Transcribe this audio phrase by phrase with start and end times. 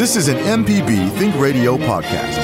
[0.00, 2.38] This is an MPB Think Radio podcast.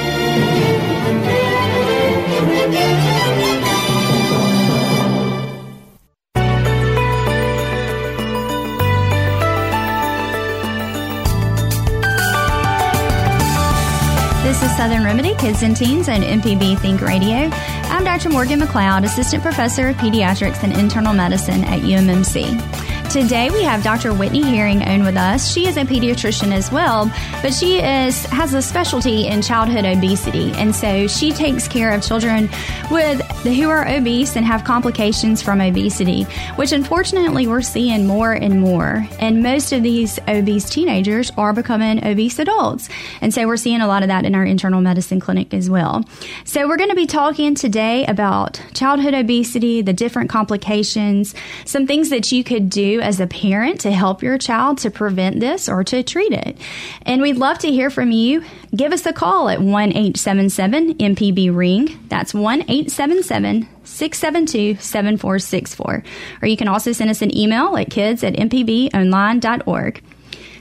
[14.43, 17.49] This is Southern Remedy Kids and Teens on MPB Think Radio.
[17.89, 18.29] I'm Dr.
[18.29, 22.96] Morgan McLeod, Assistant Professor of Pediatrics and Internal Medicine at UMMC.
[23.17, 24.13] Today we have Dr.
[24.13, 25.51] Whitney Herring on with us.
[25.51, 30.51] She is a pediatrician as well, but she is has a specialty in childhood obesity,
[30.51, 32.47] and so she takes care of children
[32.91, 36.25] with who are obese and have complications from obesity,
[36.57, 39.07] which unfortunately we're seeing more and more.
[39.19, 42.87] And most of these obese teenagers are becoming obese adults,
[43.21, 46.05] and so we're seeing a lot of that in our internal medicine clinic as well.
[46.45, 51.33] So we're going to be talking today about childhood obesity, the different complications,
[51.65, 55.39] some things that you could do as a parent to help your child to prevent
[55.39, 56.57] this or to treat it.
[57.03, 58.43] And we'd love to hear from you.
[58.75, 61.97] Give us a call at 1 877 MPB Ring.
[62.09, 66.03] That's 1 877 672 7464.
[66.41, 70.03] Or you can also send us an email at kids at mpbonline.org.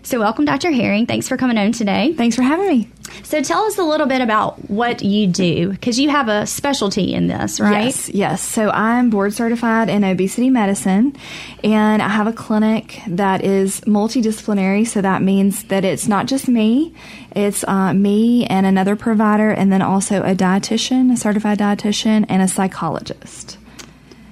[0.07, 0.71] So, welcome, Dr.
[0.71, 1.07] Herring.
[1.07, 2.13] Thanks for coming on today.
[2.13, 2.89] Thanks for having me.
[3.25, 7.13] So, tell us a little bit about what you do because you have a specialty
[7.13, 7.87] in this, right?
[7.87, 8.41] Yes, yes.
[8.41, 11.17] So, I'm board certified in obesity medicine,
[11.65, 14.87] and I have a clinic that is multidisciplinary.
[14.87, 16.95] So, that means that it's not just me,
[17.35, 22.43] it's uh, me and another provider, and then also a dietitian, a certified dietitian, and
[22.43, 23.59] a psychologist.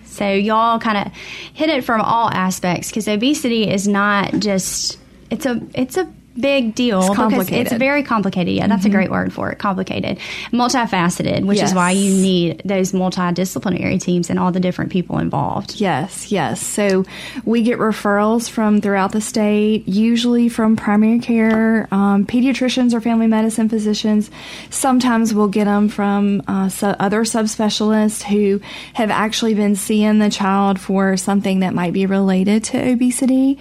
[0.04, 1.12] So, y'all kind of
[1.52, 4.98] hit it from all aspects because obesity is not just
[5.30, 8.54] it's a it's a big deal it's because it's very complicated.
[8.54, 8.90] Yeah, that's mm-hmm.
[8.90, 9.58] a great word for it.
[9.58, 10.18] Complicated,
[10.52, 11.70] multifaceted, which yes.
[11.70, 15.80] is why you need those multidisciplinary teams and all the different people involved.
[15.80, 16.60] Yes, yes.
[16.60, 17.04] So
[17.44, 23.26] we get referrals from throughout the state, usually from primary care, um, pediatricians or family
[23.26, 24.30] medicine physicians.
[24.70, 28.60] Sometimes we'll get them from uh, so other subspecialists who
[28.94, 33.58] have actually been seeing the child for something that might be related to obesity.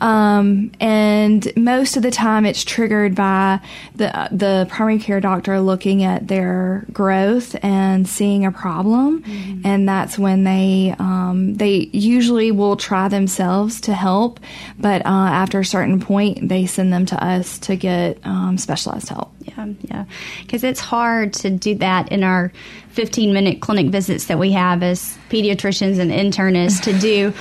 [0.00, 3.60] Um, and most of the time, it's triggered by
[3.94, 9.66] the the primary care doctor looking at their growth and seeing a problem, mm-hmm.
[9.66, 14.40] and that's when they um, they usually will try themselves to help,
[14.78, 19.08] but uh, after a certain point, they send them to us to get um, specialized
[19.08, 19.32] help.
[19.40, 20.04] Yeah, yeah,
[20.42, 22.52] because it's hard to do that in our
[22.90, 27.32] 15 minute clinic visits that we have as pediatricians and internists to do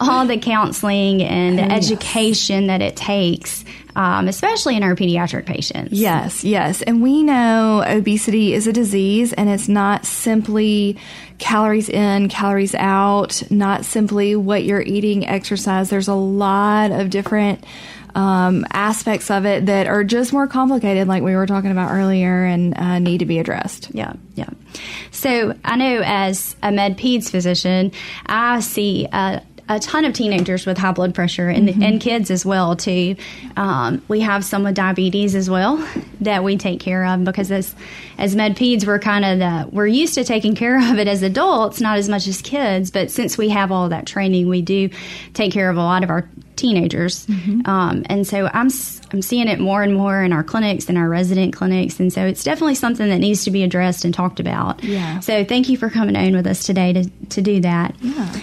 [0.00, 5.92] all the counseling and the education that it takes, um, especially in our pediatric patients.
[5.92, 6.80] Yes, yes.
[6.82, 10.96] And we know obesity is a disease and it's not simply
[11.38, 15.90] calories in, calories out, not simply what you're eating, exercise.
[15.90, 17.64] There's a lot of different
[18.14, 22.44] um, aspects of it that are just more complicated, like we were talking about earlier,
[22.44, 23.90] and uh, need to be addressed.
[23.92, 24.48] Yeah, yeah.
[25.10, 27.92] So I know as a med peds physician,
[28.26, 31.82] I see a a ton of teenagers with high blood pressure and, mm-hmm.
[31.82, 33.14] and kids as well too.
[33.56, 35.76] Um, we have some with diabetes as well
[36.20, 37.74] that we take care of because as
[38.18, 41.22] as med peds we're kind of the we're used to taking care of it as
[41.22, 42.90] adults, not as much as kids.
[42.90, 44.90] But since we have all that training, we do
[45.34, 47.26] take care of a lot of our teenagers.
[47.26, 47.70] Mm-hmm.
[47.70, 48.70] Um, and so I'm
[49.12, 52.26] I'm seeing it more and more in our clinics and our resident clinics, and so
[52.26, 54.82] it's definitely something that needs to be addressed and talked about.
[54.82, 55.20] Yeah.
[55.20, 57.94] So thank you for coming on with us today to to do that.
[58.00, 58.40] Yeah.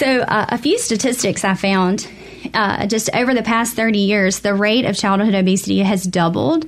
[0.00, 2.08] So, uh, a few statistics I found
[2.54, 6.64] uh, just over the past 30 years, the rate of childhood obesity has doubled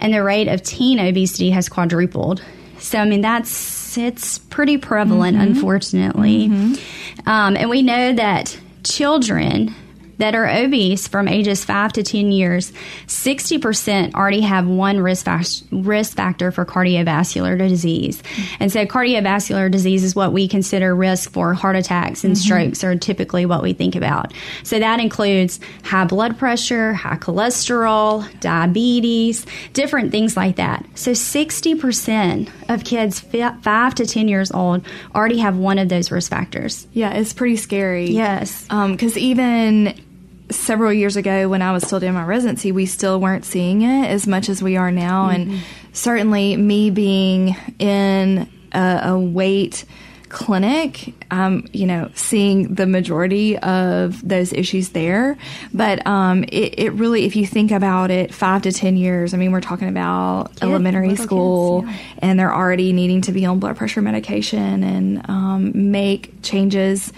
[0.00, 2.44] and the rate of teen obesity has quadrupled.
[2.78, 5.46] So, I mean, that's it's pretty prevalent, mm-hmm.
[5.46, 6.50] unfortunately.
[6.50, 7.26] Mm-hmm.
[7.26, 9.74] Um, and we know that children
[10.18, 12.72] that are obese from ages 5 to 10 years,
[13.06, 18.22] 60% already have one risk, fa- risk factor for cardiovascular disease.
[18.60, 22.42] And so, cardiovascular disease is what we consider risk for heart attacks and mm-hmm.
[22.42, 24.32] strokes, are typically what we think about.
[24.62, 30.86] So, that includes high blood pressure, high cholesterol, diabetes, different things like that.
[30.94, 34.84] So, 60% of kids 5 to 10 years old
[35.14, 36.86] already have one of those risk factors.
[36.92, 38.06] Yeah, it's pretty scary.
[38.06, 38.62] Yes.
[38.64, 40.00] Because um, even
[40.50, 44.06] several years ago when I was still doing my residency, we still weren't seeing it
[44.08, 45.28] as much as we are now.
[45.28, 45.52] Mm-hmm.
[45.52, 45.62] And
[45.92, 49.84] certainly, me being in a, a weight
[50.34, 55.38] clinic, um, you know, seeing the majority of those issues there.
[55.72, 59.36] But um, it, it, really, if you think about it, five to 10 years, I
[59.36, 62.14] mean, we're talking about Kid, elementary school, kids, yeah.
[62.18, 67.12] and they're already needing to be on blood pressure medication and um, make changes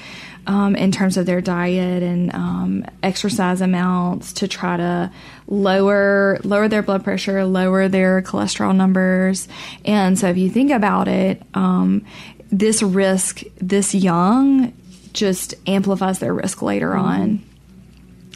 [0.47, 5.11] um, in terms of their diet and um, exercise amounts to try to
[5.49, 9.49] lower lower their blood pressure, lower their cholesterol numbers.
[9.85, 12.05] And so, if you think about it, um,
[12.51, 14.73] this risk this young
[15.13, 17.05] just amplifies their risk later mm-hmm.
[17.05, 17.45] on.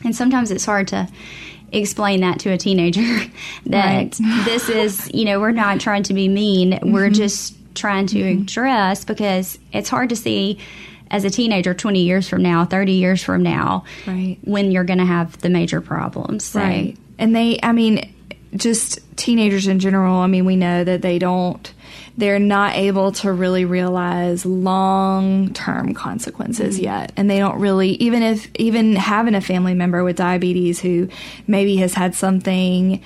[0.04, 1.08] And sometimes it's hard to
[1.72, 3.00] explain that to a teenager
[3.66, 4.44] that right.
[4.44, 6.72] this is, you know, we're not trying to be mean.
[6.72, 6.92] Mm-hmm.
[6.92, 8.42] We're just trying to mm-hmm.
[8.42, 10.58] address because it's hard to see
[11.10, 14.38] as a teenager 20 years from now 30 years from now right.
[14.42, 16.60] when you're going to have the major problems so.
[16.60, 18.12] right and they i mean
[18.56, 21.72] just teenagers in general i mean we know that they don't
[22.16, 26.84] they're not able to really realize long term consequences mm-hmm.
[26.84, 27.12] yet.
[27.16, 31.08] And they don't really, even if, even having a family member with diabetes who
[31.46, 33.02] maybe has had something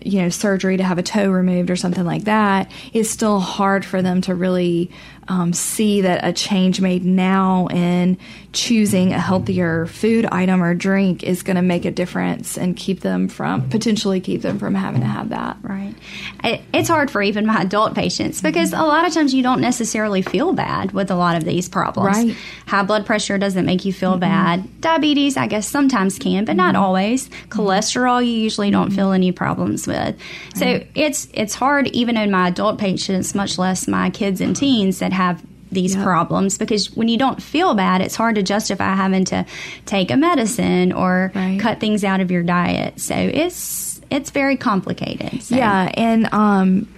[0.00, 3.84] you know surgery to have a toe removed or something like that is still hard
[3.84, 4.88] for them to really
[5.28, 8.18] um, see that a change made now in
[8.52, 13.00] choosing a healthier food item or drink is going to make a difference and keep
[13.00, 15.58] them from potentially keep them from having to have that.
[15.62, 15.94] Right.
[16.42, 19.60] It, it's hard for even my adult patients because a lot of times you don't
[19.60, 22.16] necessarily feel bad with a lot of these problems.
[22.16, 22.36] Right.
[22.66, 24.20] High blood pressure doesn't make you feel mm-hmm.
[24.20, 24.80] bad.
[24.80, 26.84] Diabetes, I guess, sometimes can, but not mm-hmm.
[26.84, 27.28] always.
[27.48, 30.16] Cholesterol, you usually don't feel any problems with.
[30.54, 35.00] So it's it's hard even in my adult patients, much less my kids and teens
[35.00, 35.42] that have
[35.72, 36.04] these yep.
[36.04, 39.44] problems because when you don't feel bad, it's hard to justify having to
[39.84, 41.60] take a medicine or right.
[41.60, 43.00] cut things out of your diet.
[43.00, 45.42] So it's it's very complicated.
[45.42, 45.56] So.
[45.56, 46.88] Yeah, and um,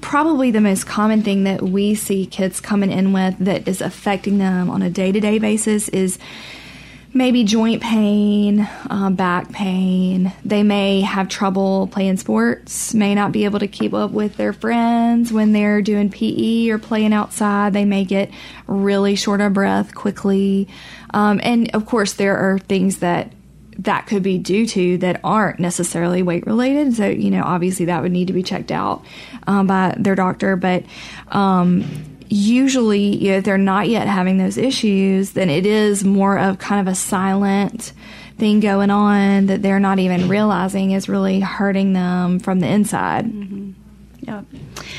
[0.00, 4.38] probably the most common thing that we see kids coming in with that is affecting
[4.38, 6.18] them on a day to day basis is
[7.16, 10.32] maybe joint pain, uh, back pain.
[10.44, 14.52] They may have trouble playing sports, may not be able to keep up with their
[14.52, 17.72] friends when they're doing PE or playing outside.
[17.72, 18.30] They may get
[18.66, 20.68] really short of breath quickly.
[21.14, 23.32] Um, and of course, there are things that
[23.78, 26.94] that could be due to that aren't necessarily weight related.
[26.94, 29.04] So, you know, obviously that would need to be checked out
[29.46, 30.56] um, by their doctor.
[30.56, 30.84] But,
[31.28, 36.38] um, usually you know, if they're not yet having those issues, then it is more
[36.38, 37.92] of kind of a silent
[38.38, 43.26] thing going on that they're not even realizing is really hurting them from the inside.
[43.26, 43.72] Mm-hmm.
[44.22, 44.44] Yep.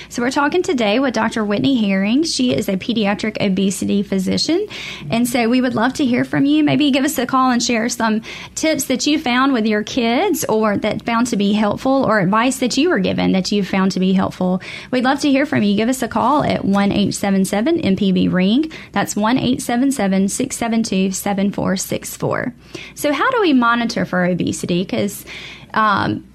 [0.09, 1.43] So we're talking today with Dr.
[1.43, 2.23] Whitney Herring.
[2.23, 4.65] She is a pediatric obesity physician.
[5.11, 6.63] And so we would love to hear from you.
[6.63, 8.21] Maybe give us a call and share some
[8.55, 12.59] tips that you found with your kids or that found to be helpful or advice
[12.59, 14.61] that you were given that you found to be helpful.
[14.91, 15.75] We'd love to hear from you.
[15.75, 18.71] Give us a call at 1 877 MPB Ring.
[18.93, 22.53] That's 1 877 672 7464.
[22.95, 24.83] So, how do we monitor for obesity?
[24.83, 25.25] Because
[25.73, 26.25] um,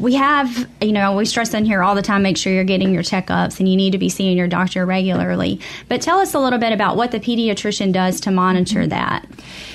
[0.00, 2.92] we have, you know, we stress in here all the time make sure you're getting
[2.92, 5.60] your checkups and you need to be seeing your doctor regularly.
[5.88, 9.26] But tell us a little bit about what the pediatrician does to monitor that.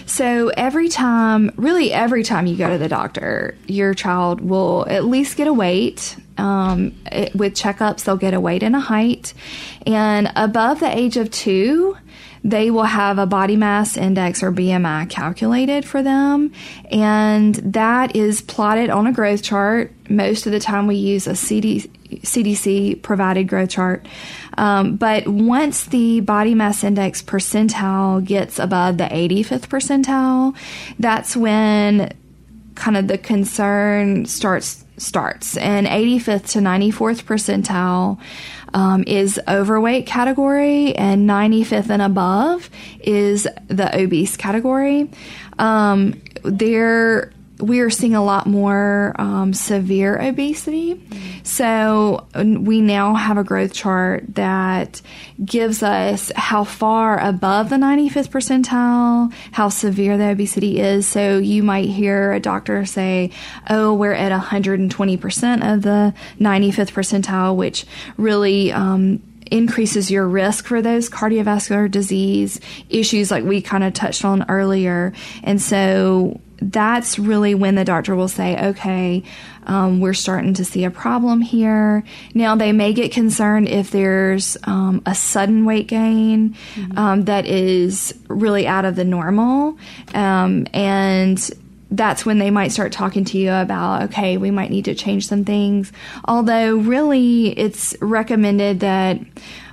[0.06, 5.06] So, every time, really every time you go to the doctor, your child will at
[5.06, 6.18] least get a weight.
[6.38, 9.34] Um, it, with checkups, they'll get a weight and a height.
[9.86, 11.98] And above the age of two,
[12.44, 16.52] they will have a body mass index or BMI calculated for them,
[16.92, 19.94] and that is plotted on a growth chart.
[20.10, 24.06] Most of the time, we use a CD, CDC provided growth chart.
[24.58, 30.56] Um, but once the body mass index percentile gets above the 85th percentile,
[31.00, 32.14] that's when
[32.76, 35.58] kind of the concern starts starts.
[35.58, 38.20] And 85th to 94th percentile
[38.74, 45.10] um, is overweight category, and 95th and above is the obese category.
[45.60, 47.32] Um, there
[47.64, 51.02] we are seeing a lot more um, severe obesity.
[51.44, 55.02] So we now have a growth chart that
[55.44, 61.08] gives us how far above the 95th percentile, how severe the obesity is.
[61.08, 63.32] So you might hear a doctor say,
[63.70, 67.86] oh, we're at 120% of the 95th percentile, which
[68.18, 74.26] really, um, increases your risk for those cardiovascular disease issues like we kind of touched
[74.26, 75.14] on earlier.
[75.44, 79.24] And so that's really when the doctor will say, okay,
[79.66, 82.04] um, we're starting to see a problem here.
[82.34, 86.98] Now, they may get concerned if there's um, a sudden weight gain mm-hmm.
[86.98, 89.78] um, that is really out of the normal.
[90.14, 91.38] Um, and
[91.92, 95.28] that's when they might start talking to you about, okay, we might need to change
[95.28, 95.92] some things.
[96.26, 99.20] Although, really, it's recommended that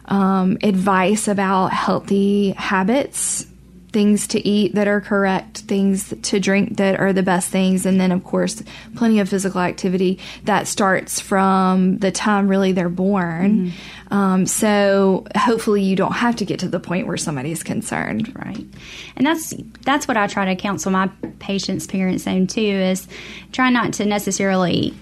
[0.06, 3.46] um, advice about healthy habits
[3.92, 8.00] things to eat that are correct, things to drink that are the best things, and
[8.00, 8.62] then, of course,
[8.96, 13.66] plenty of physical activity that starts from the time really they're born.
[13.66, 14.14] Mm-hmm.
[14.14, 18.64] Um, so hopefully, you don't have to get to the point where somebody's concerned, right?
[19.16, 23.06] And that's that's what I try to counsel my patients' parents on too is
[23.52, 24.94] try not to necessarily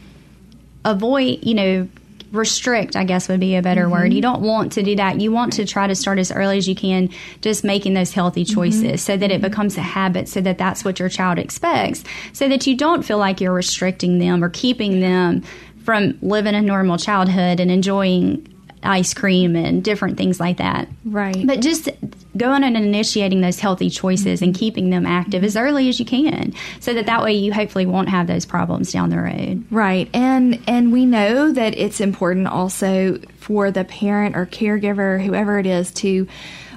[0.85, 1.88] avoid, you know,
[2.32, 3.92] restrict, I guess would be a better mm-hmm.
[3.92, 4.12] word.
[4.12, 5.20] You don't want to do that.
[5.20, 8.44] You want to try to start as early as you can, just making those healthy
[8.44, 8.54] mm-hmm.
[8.54, 8.97] choices mm-hmm.
[8.97, 12.66] so that it becomes a habit, so that that's what your child expects, so that
[12.66, 15.42] you don't feel like you're restricting them or keeping them
[15.85, 18.47] from living a normal childhood and enjoying
[18.82, 20.88] ice cream and different things like that.
[21.04, 21.47] Right.
[21.47, 21.88] But just
[22.37, 26.52] going and initiating those healthy choices and keeping them active as early as you can
[26.80, 29.64] so that that way you hopefully won't have those problems down the road.
[29.70, 30.08] Right.
[30.12, 35.66] And and we know that it's important also for the parent or caregiver whoever it
[35.66, 36.28] is to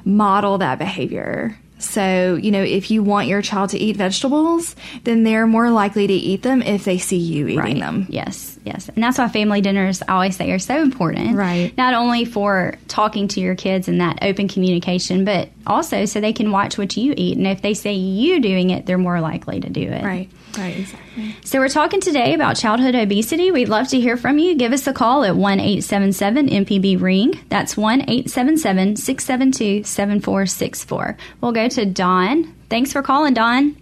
[0.05, 1.57] model that behavior.
[1.79, 6.05] So, you know, if you want your child to eat vegetables, then they're more likely
[6.05, 7.79] to eat them if they see you eating right.
[7.79, 8.05] them.
[8.07, 8.89] Yes, yes.
[8.89, 11.35] And that's why family dinners, I always say, are so important.
[11.35, 11.75] Right.
[11.77, 16.33] Not only for talking to your kids and that open communication, but also so they
[16.33, 17.37] can watch what you eat.
[17.37, 20.03] And if they see you doing it, they're more likely to do it.
[20.03, 20.29] Right.
[20.57, 21.35] Right, exactly.
[21.45, 23.51] So we're talking today about childhood obesity.
[23.51, 24.55] We'd love to hear from you.
[24.55, 27.39] Give us a call at 1 877 MPB Ring.
[27.49, 31.17] That's 1 877 672 7464.
[31.39, 32.53] We'll go to Don.
[32.69, 33.75] Thanks for calling, Don.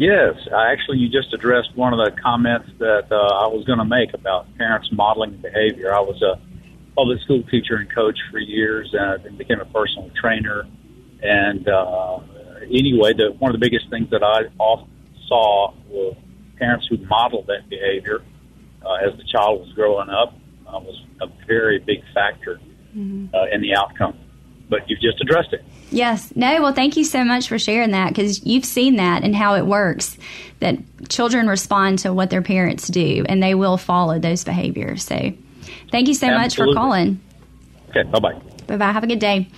[0.00, 3.84] Yes, actually, you just addressed one of the comments that uh, I was going to
[3.84, 5.94] make about parents modeling behavior.
[5.94, 6.40] I was a
[6.96, 10.66] public school teacher and coach for years, and then became a personal trainer.
[11.22, 12.20] And uh,
[12.62, 14.88] anyway, the, one of the biggest things that I often
[15.28, 16.16] saw were
[16.58, 18.22] parents who modeled that behavior
[18.82, 20.32] uh, as the child was growing up
[20.66, 22.58] uh, was a very big factor
[22.96, 23.34] mm-hmm.
[23.34, 24.18] uh, in the outcome.
[24.70, 25.62] But you've just addressed it.
[25.90, 26.32] Yes.
[26.36, 29.54] No, well, thank you so much for sharing that because you've seen that and how
[29.54, 30.16] it works
[30.60, 30.78] that
[31.08, 35.04] children respond to what their parents do and they will follow those behaviors.
[35.04, 35.32] So
[35.90, 36.36] thank you so Absolutely.
[36.36, 37.20] much for calling.
[37.90, 38.04] Okay.
[38.04, 38.40] Bye bye.
[38.66, 38.92] Bye bye.
[38.92, 39.48] Have a good day.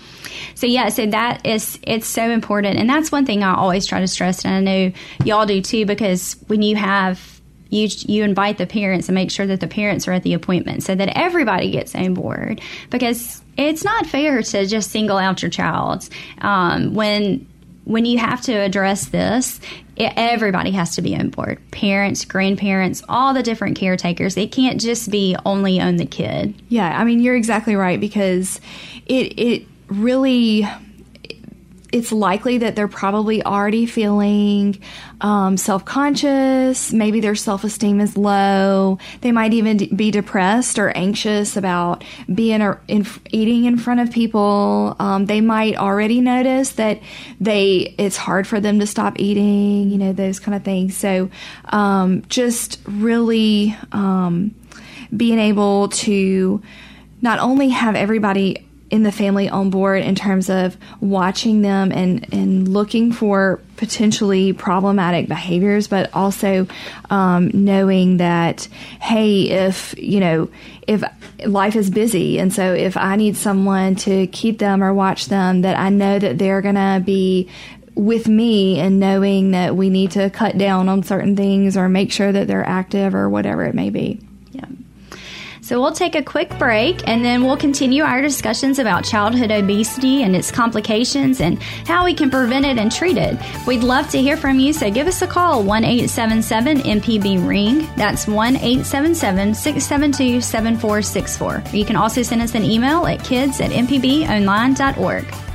[0.54, 4.00] So yeah, so that is it's so important, and that's one thing I always try
[4.00, 4.92] to stress, and I know
[5.24, 7.31] y'all do too, because when you have
[7.72, 10.82] you you invite the parents and make sure that the parents are at the appointment
[10.82, 12.60] so that everybody gets on board.
[12.90, 16.08] Because it's not fair to just single out your child.
[16.42, 17.48] Um, when
[17.84, 19.58] when you have to address this
[19.96, 21.58] it, everybody has to be on board.
[21.70, 24.36] Parents grandparents all the different caretakers.
[24.36, 26.54] It can't just be only on the kid.
[26.68, 28.60] Yeah i mean you're exactly right because
[29.06, 30.68] it it really
[31.92, 34.80] it's likely that they're probably already feeling
[35.20, 36.92] um, self conscious.
[36.92, 38.98] Maybe their self esteem is low.
[39.20, 42.02] They might even be depressed or anxious about
[42.34, 44.96] being or in, eating in front of people.
[44.98, 47.00] Um, they might already notice that
[47.40, 49.90] they it's hard for them to stop eating.
[49.90, 50.96] You know those kind of things.
[50.96, 51.30] So
[51.66, 54.54] um, just really um,
[55.14, 56.62] being able to
[57.20, 62.30] not only have everybody in the family on board in terms of watching them and,
[62.30, 66.66] and looking for potentially problematic behaviors, but also
[67.08, 68.68] um, knowing that,
[69.00, 70.50] hey, if, you know,
[70.86, 71.02] if
[71.46, 75.62] life is busy, and so if I need someone to keep them or watch them,
[75.62, 77.48] that I know that they're going to be
[77.94, 82.12] with me and knowing that we need to cut down on certain things or make
[82.12, 84.20] sure that they're active or whatever it may be.
[85.72, 90.22] So we'll take a quick break and then we'll continue our discussions about childhood obesity
[90.22, 93.38] and its complications and how we can prevent it and treat it.
[93.66, 97.88] We'd love to hear from you, so give us a call 1 877 MPB Ring.
[97.96, 101.62] That's 1 877 672 7464.
[101.72, 105.51] You can also send us an email at kids at mpbonline.org.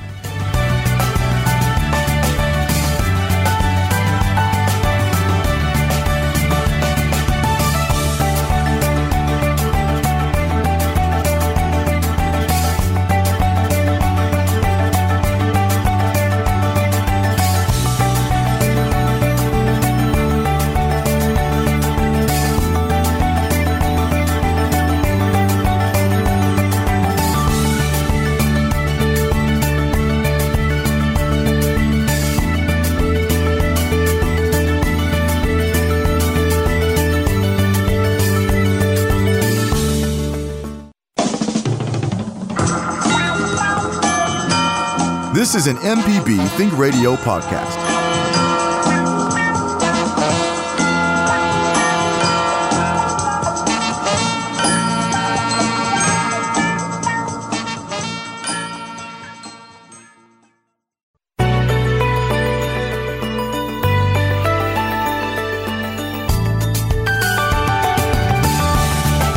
[45.47, 47.77] This is an MPB Think Radio podcast.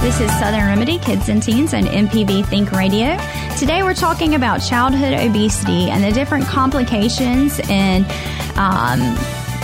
[0.00, 3.16] This is Southern Remedy Kids and Teens on MPB Think Radio.
[3.60, 8.06] Today we're talking about childhood obesity and the different complications and
[8.56, 9.00] um,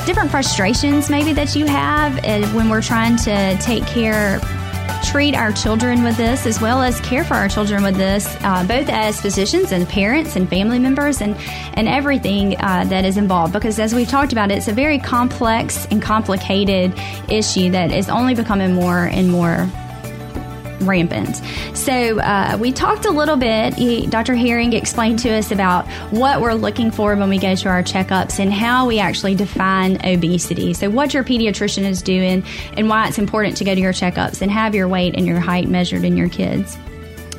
[0.05, 4.39] different frustrations maybe that you have uh, when we're trying to take care
[5.03, 8.63] treat our children with this as well as care for our children with this, uh,
[8.69, 11.35] both as physicians and parents and family members and,
[11.73, 13.55] and everything uh, that is involved.
[13.55, 16.93] Because as we've talked about, it's a very complex and complicated
[17.31, 19.71] issue that is only becoming more and more
[20.81, 21.41] rampant.
[21.77, 23.75] So uh, we talked a little bit.
[23.75, 24.35] He, Dr.
[24.35, 28.39] Herring explained to us about what we're looking for when we go to our checkups
[28.39, 30.75] and how we actually define obesity.
[30.75, 32.45] So what your pediatrician is doing
[32.77, 35.41] and why it's important to go to your checkups and have your weight and your
[35.41, 36.77] height measured in your kids.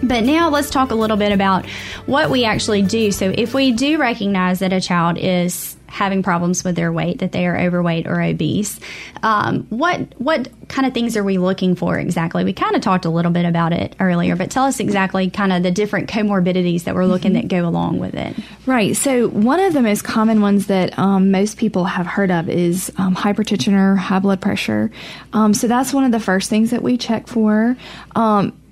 [0.03, 1.65] But now let's talk a little bit about
[2.05, 3.11] what we actually do.
[3.11, 7.31] So if we do recognize that a child is having problems with their weight, that
[7.31, 8.79] they are overweight or obese.
[9.23, 12.43] Um, what what kind of things are we looking for exactly?
[12.43, 15.53] We kind of talked a little bit about it earlier, but tell us exactly kind
[15.53, 17.47] of the different comorbidities that we're looking mm-hmm.
[17.47, 18.35] that go along with it.
[18.65, 18.95] Right.
[18.95, 22.91] So one of the most common ones that um, most people have heard of is
[22.97, 24.91] um, hypertension or high blood pressure.
[25.33, 27.77] Um, so that's one of the first things that we check for.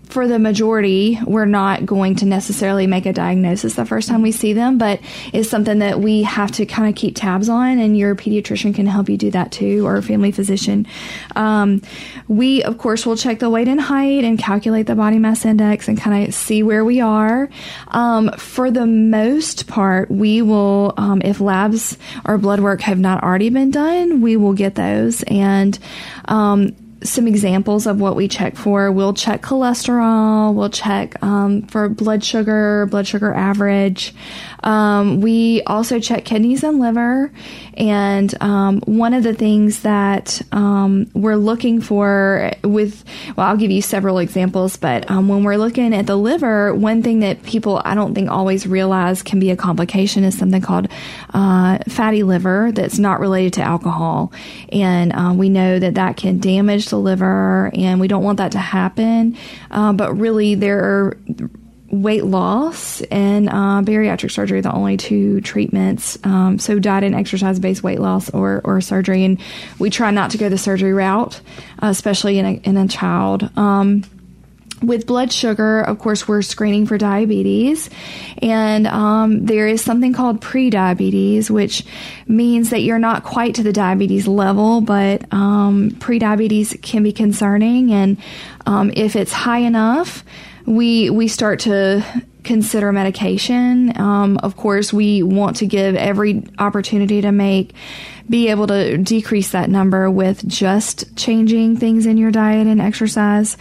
[0.07, 4.31] For the majority, we're not going to necessarily make a diagnosis the first time we
[4.31, 4.99] see them, but
[5.33, 8.85] it's something that we have to kind of keep tabs on, and your pediatrician can
[8.85, 10.87] help you do that too, or a family physician.
[11.35, 11.81] Um,
[12.27, 15.87] we, of course, will check the weight and height and calculate the body mass index
[15.87, 17.49] and kind of see where we are.
[17.89, 23.23] Um, for the most part, we will, um, if labs or blood work have not
[23.23, 25.77] already been done, we will get those and
[26.25, 28.91] um, some examples of what we check for.
[28.91, 30.53] We'll check cholesterol.
[30.53, 34.13] We'll check um, for blood sugar, blood sugar average.
[34.63, 37.31] Um, we also check kidneys and liver.
[37.77, 43.03] And um, one of the things that um, we're looking for with,
[43.35, 47.03] well, I'll give you several examples, but um, when we're looking at the liver, one
[47.03, 50.87] thing that people I don't think always realize can be a complication is something called
[51.33, 54.31] uh, fatty liver that's not related to alcohol.
[54.69, 58.59] And uh, we know that that can damage liver, and we don't want that to
[58.59, 59.37] happen.
[59.71, 61.17] Uh, but really, there are
[61.89, 66.17] weight loss and uh, bariatric surgery the only two treatments.
[66.23, 69.39] Um, so diet and exercise based weight loss or, or surgery, and
[69.79, 71.39] we try not to go the surgery route,
[71.81, 73.49] uh, especially in a, in a child.
[73.57, 74.03] Um,
[74.81, 77.89] with blood sugar, of course, we're screening for diabetes,
[78.41, 81.85] and um, there is something called pre-diabetes, which
[82.27, 87.91] means that you're not quite to the diabetes level, but um, pre-diabetes can be concerning,
[87.91, 88.17] and
[88.65, 90.23] um, if it's high enough,
[90.65, 92.03] we we start to
[92.45, 93.99] consider medication.
[93.99, 97.73] Um, of course, we want to give every opportunity to make
[98.29, 103.55] be able to decrease that number with just changing things in your diet and exercise.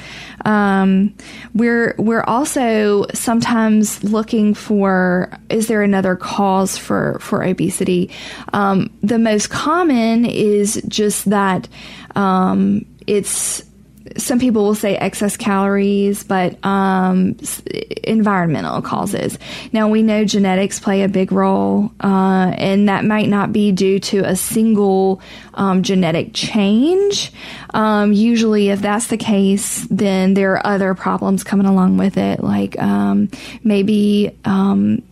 [0.45, 1.15] Um,
[1.55, 8.11] we're we're also sometimes looking for is there another cause for for obesity?
[8.53, 11.69] Um, the most common is just that
[12.17, 13.63] um, it's
[14.17, 17.37] some people will say excess calories, but um,
[18.03, 19.39] environmental causes.
[19.73, 23.99] Now we know genetics play a big role, uh, and that might not be due
[24.01, 25.23] to a single
[25.55, 27.33] um, genetic change.
[27.73, 32.43] Um, usually, if that's the case, then there are other problems coming along with it,
[32.43, 33.31] like um,
[33.63, 35.03] maybe um,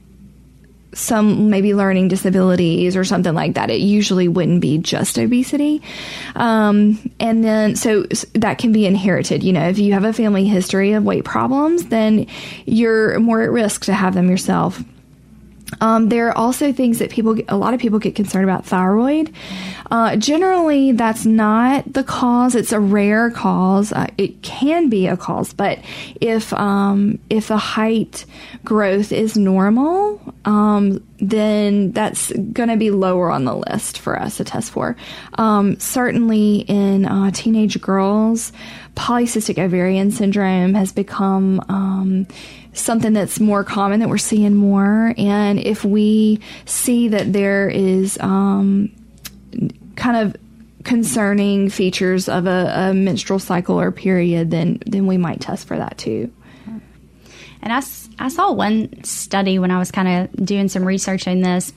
[0.94, 3.70] some maybe learning disabilities or something like that.
[3.70, 5.83] It usually wouldn't be just obesity.
[6.37, 9.42] Um, and then, so that can be inherited.
[9.42, 12.26] You know, if you have a family history of weight problems, then
[12.66, 14.83] you're more at risk to have them yourself.
[15.81, 19.35] Um, there are also things that people, a lot of people get concerned about thyroid.
[19.91, 22.55] Uh, generally, that's not the cause.
[22.55, 23.93] It's a rare cause.
[23.93, 25.79] Uh, it can be a cause, but
[26.21, 28.25] if um, if the height
[28.65, 34.39] growth is normal, um, then that's going to be lower on the list for us
[34.39, 34.97] to test for.
[35.35, 38.53] Um, certainly, in uh, teenage girls,
[38.97, 42.27] polycystic ovarian syndrome has become um,
[42.73, 45.15] something that's more common that we're seeing more.
[45.19, 48.91] And if we see that there is um,
[49.97, 50.37] kind of
[50.85, 55.77] concerning features of a, a, menstrual cycle or period, then then we might test for
[55.77, 56.33] that too.
[57.63, 57.81] And I,
[58.19, 61.73] I saw one study when I was kind of doing some research on this.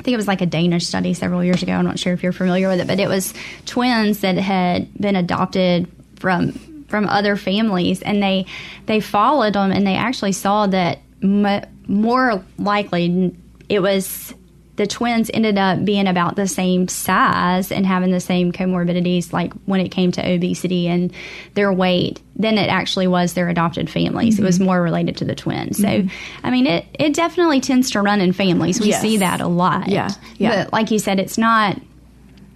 [0.00, 1.72] I think it was like a Danish study several years ago.
[1.72, 3.34] I'm not sure if you're familiar with it, but it was
[3.66, 8.46] twins that had been adopted from from other families, and they
[8.86, 13.34] they followed them, and they actually saw that m- more likely
[13.68, 14.34] it was
[14.78, 19.52] the twins ended up being about the same size and having the same comorbidities, like
[19.66, 21.12] when it came to obesity and
[21.54, 24.34] their weight, than it actually was their adopted families.
[24.34, 24.44] Mm-hmm.
[24.44, 24.66] It was mm-hmm.
[24.66, 25.78] more related to the twins.
[25.78, 26.46] So, mm-hmm.
[26.46, 28.80] I mean, it, it definitely tends to run in families.
[28.80, 29.02] We yes.
[29.02, 29.88] see that a lot.
[29.88, 30.10] Yeah.
[30.36, 30.64] yeah.
[30.64, 31.80] But like you said, it's not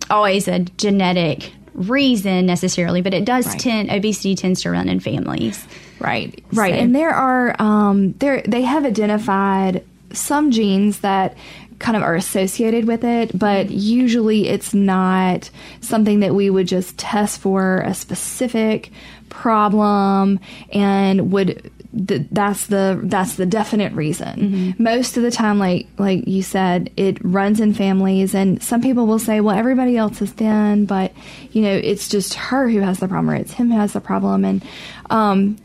[0.09, 3.61] always a genetic reason necessarily, but it does right.
[3.61, 5.67] tend obesity tends to run in families.
[5.99, 6.81] Right, right, so.
[6.81, 11.37] and there are um, there they have identified some genes that
[11.79, 16.97] kind of are associated with it, but usually it's not something that we would just
[16.97, 18.91] test for a specific
[19.29, 20.39] problem
[20.73, 21.71] and would
[22.07, 24.39] th- that's the that's the definite reason.
[24.39, 24.83] Mm-hmm.
[24.83, 29.07] Most of the time, like like you said, it runs in families, and some people
[29.07, 31.13] will say, "Well, everybody else is thin, but
[31.53, 34.01] you know, it's just her who has the problem, or it's him who has the
[34.01, 34.65] problem," and
[35.11, 35.57] um,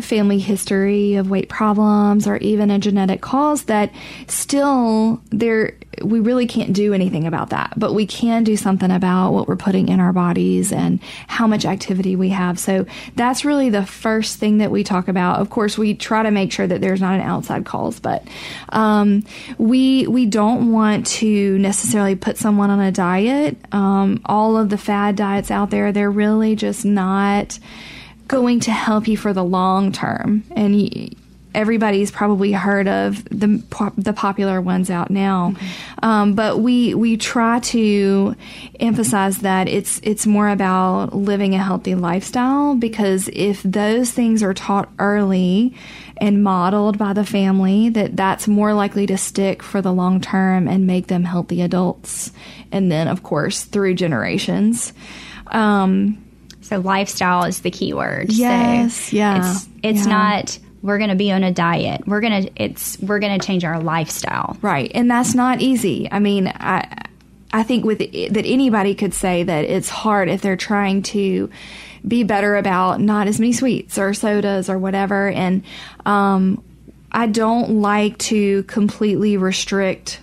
[0.00, 3.92] family history of weight problems or even a genetic cause that
[4.26, 7.74] still there we really can't do anything about that.
[7.76, 11.66] But we can do something about what we're putting in our bodies and how much
[11.66, 12.58] activity we have.
[12.58, 15.40] So that's really the first thing that we talk about.
[15.40, 18.26] Of course we try to make sure that there's not an outside cause but
[18.70, 19.24] um,
[19.62, 24.78] we we don't want to necessarily put someone on a diet um, all of the
[24.78, 27.58] fad diets out there they're really just not
[28.32, 30.42] going to help you for the long term.
[30.56, 31.14] And
[31.54, 33.62] everybody's probably heard of the
[33.98, 36.04] the popular ones out now, mm-hmm.
[36.04, 38.34] um, but we we try to
[38.80, 44.54] emphasize that it's it's more about living a healthy lifestyle because if those things are
[44.54, 45.74] taught early
[46.22, 50.68] and modeled by the family, that that's more likely to stick for the long term
[50.68, 52.30] and make them healthy adults,
[52.70, 54.92] and then of course through generations.
[55.48, 56.24] Um,
[56.60, 58.30] so lifestyle is the key word.
[58.30, 59.52] Yes, so yeah.
[59.52, 60.12] It's it's yeah.
[60.12, 62.06] not we're going to be on a diet.
[62.06, 64.56] We're going to it's we're going to change our lifestyle.
[64.62, 64.92] Right.
[64.94, 66.08] And that's not easy.
[66.12, 67.01] I mean, I
[67.52, 71.50] I think with that anybody could say that it's hard if they're trying to
[72.06, 75.28] be better about not as many sweets or sodas or whatever.
[75.28, 75.62] And
[76.06, 76.62] um
[77.12, 80.20] I don't like to completely restrict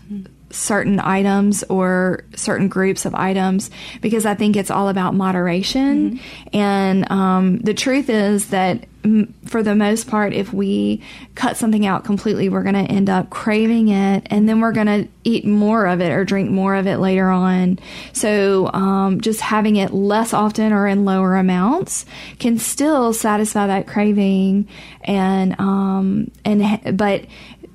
[0.51, 3.69] certain items or certain groups of items
[4.01, 6.11] because I think it's all about moderation.
[6.11, 6.57] Mm-hmm.
[6.57, 11.03] And um, the truth is that m- for the most part, if we
[11.35, 14.87] cut something out completely, we're going to end up craving it and then we're going
[14.87, 17.77] to eat more of it or drink more of it later on.
[18.13, 22.05] So um, just having it less often or in lower amounts
[22.39, 24.67] can still satisfy that craving
[25.03, 27.25] and, um, and, but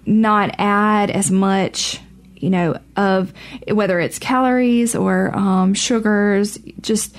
[0.07, 2.01] not add as much
[2.45, 3.33] you know, of
[3.73, 7.17] whether it's calories or um, sugars, just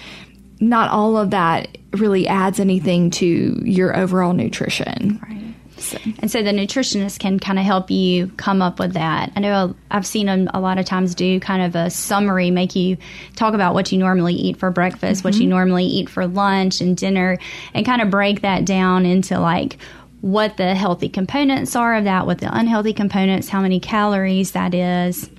[0.60, 5.20] not all of that really adds anything to your overall nutrition.
[5.22, 5.42] Right.
[5.78, 5.98] So.
[6.20, 9.32] And so the nutritionist can kind of help you come up with that.
[9.36, 12.76] I know I've seen them a lot of times do kind of a summary, make
[12.76, 12.98] you
[13.36, 15.28] talk about what you normally eat for breakfast, mm-hmm.
[15.28, 15.50] what you mm-hmm.
[15.50, 17.40] normally eat for lunch and dinner,
[17.74, 19.78] and kind of break that down into like
[20.22, 24.74] what the healthy components are of that, what the unhealthy components, how many calories that
[24.74, 25.30] is.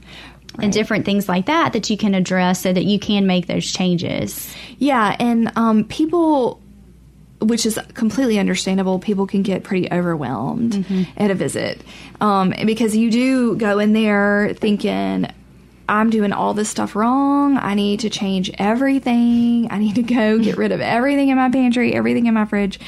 [0.56, 0.64] Right.
[0.64, 3.70] and different things like that that you can address so that you can make those
[3.70, 4.54] changes.
[4.78, 6.62] Yeah, and um, people,
[7.40, 11.02] which is completely understandable, people can get pretty overwhelmed mm-hmm.
[11.18, 11.82] at a visit
[12.22, 15.26] um, because you do go in there thinking,
[15.88, 17.58] I'm doing all this stuff wrong.
[17.58, 19.70] I need to change everything.
[19.70, 22.80] I need to go get rid of everything in my pantry, everything in my fridge.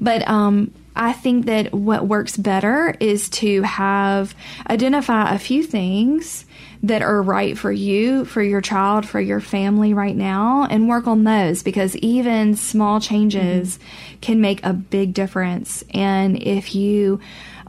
[0.00, 4.34] But um, I think that what works better is to have
[4.68, 6.44] identify a few things
[6.82, 11.06] that are right for you, for your child, for your family right now, and work
[11.06, 14.18] on those because even small changes mm-hmm.
[14.20, 15.82] can make a big difference.
[15.94, 17.20] And if you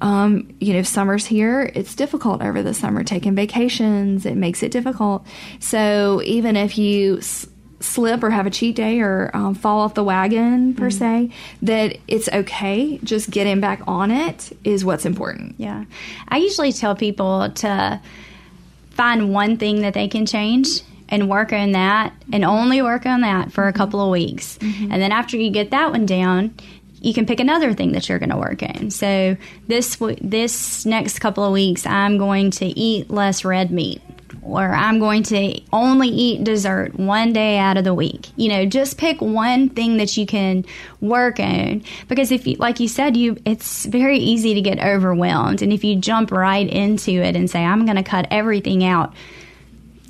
[0.02, 1.72] um, you know, summer's here.
[1.76, 4.26] It's difficult over the summer taking vacations.
[4.26, 5.26] It makes it difficult.
[5.60, 7.46] So even if you s-
[7.82, 11.30] slip or have a cheat day or um, fall off the wagon per mm-hmm.
[11.30, 13.00] se, that it's okay.
[13.04, 15.56] Just getting back on it is what's important.
[15.58, 15.86] Yeah,
[16.28, 18.02] I usually tell people to
[18.91, 23.22] find one thing that they can change and work on that and only work on
[23.22, 24.58] that for a couple of weeks.
[24.60, 24.91] Mm-hmm.
[24.91, 26.56] And then after you get that one down,
[27.02, 28.91] you can pick another thing that you're going to work in.
[28.91, 29.36] So
[29.67, 34.02] this this next couple of weeks, I'm going to eat less red meat,
[34.41, 38.30] or I'm going to only eat dessert one day out of the week.
[38.36, 40.65] You know, just pick one thing that you can
[40.99, 45.62] work on because if you, like you said, you it's very easy to get overwhelmed,
[45.62, 49.13] and if you jump right into it and say I'm going to cut everything out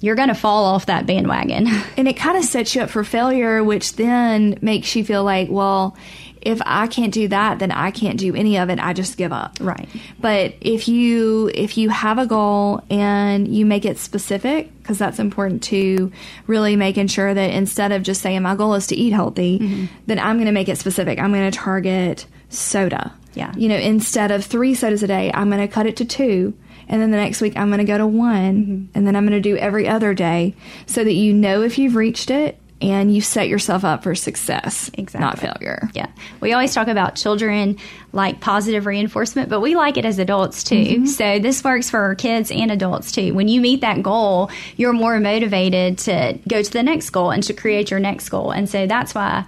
[0.01, 1.67] you're going to fall off that bandwagon.
[1.97, 5.49] And it kind of sets you up for failure, which then makes you feel like,
[5.51, 5.95] well,
[6.41, 8.79] if I can't do that, then I can't do any of it.
[8.79, 9.57] I just give up.
[9.59, 9.87] Right.
[10.19, 15.19] But if you if you have a goal and you make it specific, because that's
[15.19, 16.11] important to
[16.47, 19.85] really making sure that instead of just saying my goal is to eat healthy, mm-hmm.
[20.07, 21.19] then I'm going to make it specific.
[21.19, 23.13] I'm going to target soda.
[23.33, 23.53] Yeah.
[23.55, 26.53] You know, instead of three sodas a day, I'm going to cut it to two.
[26.87, 28.55] And then the next week, I'm going to go to one.
[28.55, 28.85] Mm-hmm.
[28.93, 31.95] And then I'm going to do every other day so that you know if you've
[31.95, 35.19] reached it and you set yourself up for success, exactly.
[35.19, 35.89] not failure.
[35.93, 36.07] Yeah.
[36.39, 37.77] We always talk about children
[38.11, 40.75] like positive reinforcement, but we like it as adults too.
[40.75, 41.05] Mm-hmm.
[41.05, 43.33] So this works for kids and adults too.
[43.33, 47.43] When you meet that goal, you're more motivated to go to the next goal and
[47.43, 48.51] to create your next goal.
[48.51, 49.45] And so that's why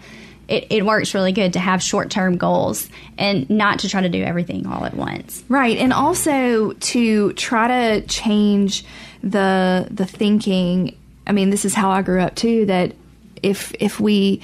[0.54, 2.88] it, it works really good to have short term goals
[3.18, 5.44] and not to try to do everything all at once.
[5.50, 5.78] Right.
[5.78, 8.86] And also to try to change
[9.24, 10.96] the the thinking.
[11.26, 12.94] I mean, this is how I grew up too, that
[13.42, 14.42] if if we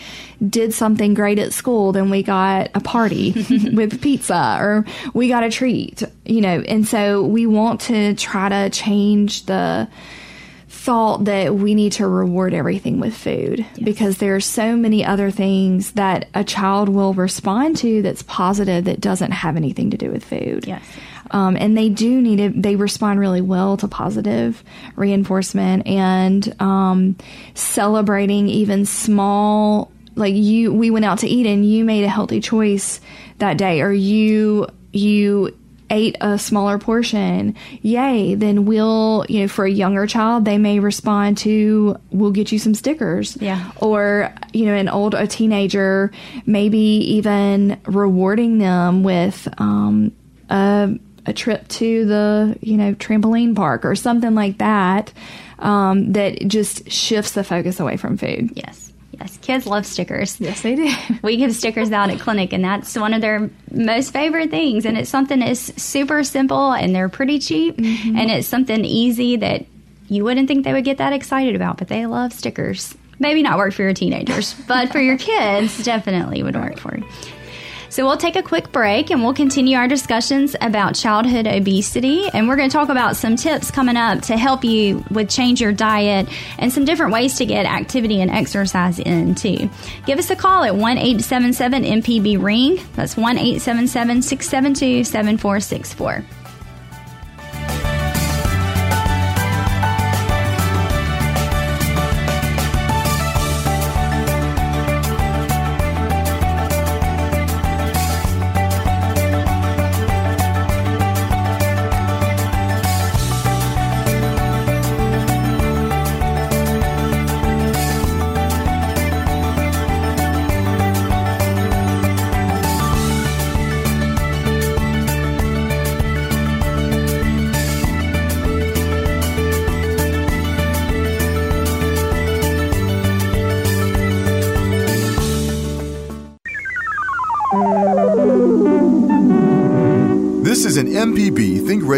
[0.48, 3.34] did something great at school, then we got a party
[3.74, 6.62] with pizza or we got a treat, you know.
[6.62, 9.88] And so we want to try to change the
[10.90, 13.80] thought that we need to reward everything with food yes.
[13.80, 18.86] because there are so many other things that a child will respond to that's positive
[18.86, 20.66] that doesn't have anything to do with food.
[20.66, 20.82] Yes.
[21.30, 22.60] Um, and they do need it.
[22.60, 24.64] They respond really well to positive
[24.96, 27.16] reinforcement and um,
[27.54, 29.92] celebrating even small.
[30.16, 33.00] Like you, we went out to eat and you made a healthy choice
[33.38, 35.56] that day, or you you
[35.90, 40.80] ate a smaller portion, yay, then we'll, you know, for a younger child, they may
[40.80, 43.38] respond to, we'll get you some stickers.
[43.42, 43.72] Yeah.
[43.78, 46.12] Or, you know, an old, a teenager,
[46.46, 50.12] maybe even rewarding them with, um,
[50.50, 55.14] a, a trip to the you know trampoline park or something like that
[55.60, 58.52] um, that just shifts the focus away from food.
[58.56, 58.89] Yes.
[59.20, 60.40] Yes, kids love stickers.
[60.40, 60.92] Yes, they do.
[61.24, 64.86] we give stickers out at clinic, and that's one of their most favorite things.
[64.86, 68.18] And it's something that's super simple, and they're pretty cheap, mm-hmm.
[68.18, 69.66] and it's something easy that
[70.08, 72.96] you wouldn't think they would get that excited about, but they love stickers.
[73.20, 77.06] Maybe not work for your teenagers, but for your kids, definitely would work for you.
[77.90, 82.30] So we'll take a quick break and we'll continue our discussions about childhood obesity.
[82.34, 85.60] And we're going to talk about some tips coming up to help you with change
[85.60, 89.70] your diet and some different ways to get activity and exercise in too.
[90.06, 92.80] Give us a call at 1 877 MPB Ring.
[92.96, 96.39] That's 1 877 672 7464.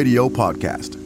[0.01, 0.97] Radio podcast.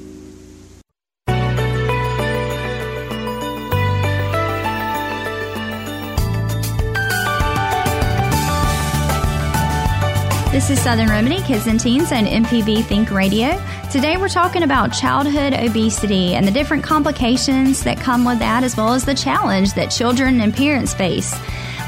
[10.50, 13.62] This is Southern Remedy Kids and Teens on MPB Think Radio.
[13.92, 18.78] Today we're talking about childhood obesity and the different complications that come with that, as
[18.78, 21.36] well as the challenge that children and parents face.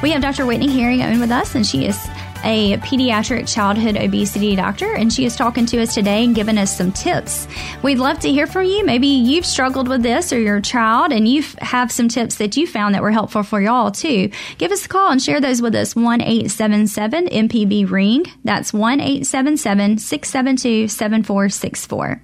[0.03, 0.45] We have Dr.
[0.45, 2.05] Whitney Herring on with us, and she is
[2.43, 6.75] a pediatric childhood obesity doctor, and she is talking to us today and giving us
[6.75, 7.47] some tips.
[7.83, 8.85] We'd love to hear from you.
[8.85, 12.67] Maybe you've struggled with this or your child, and you have some tips that you
[12.67, 14.29] found that were helpful for y'all too.
[14.57, 15.95] Give us a call and share those with us.
[15.95, 18.25] One eight seven seven MPB Ring.
[18.43, 22.21] That's 1 672 7464.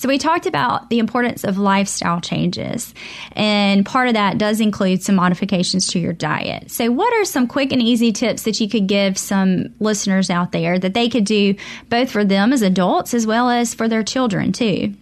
[0.00, 2.94] So we talked about the importance of lifestyle changes,
[3.32, 6.70] and part of that does include some modifications to your diet.
[6.70, 10.52] So, what are some quick and easy tips that you could give some listeners out
[10.52, 11.54] there that they could do
[11.90, 14.94] both for them as adults as well as for their children too?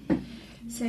[0.68, 0.87] So,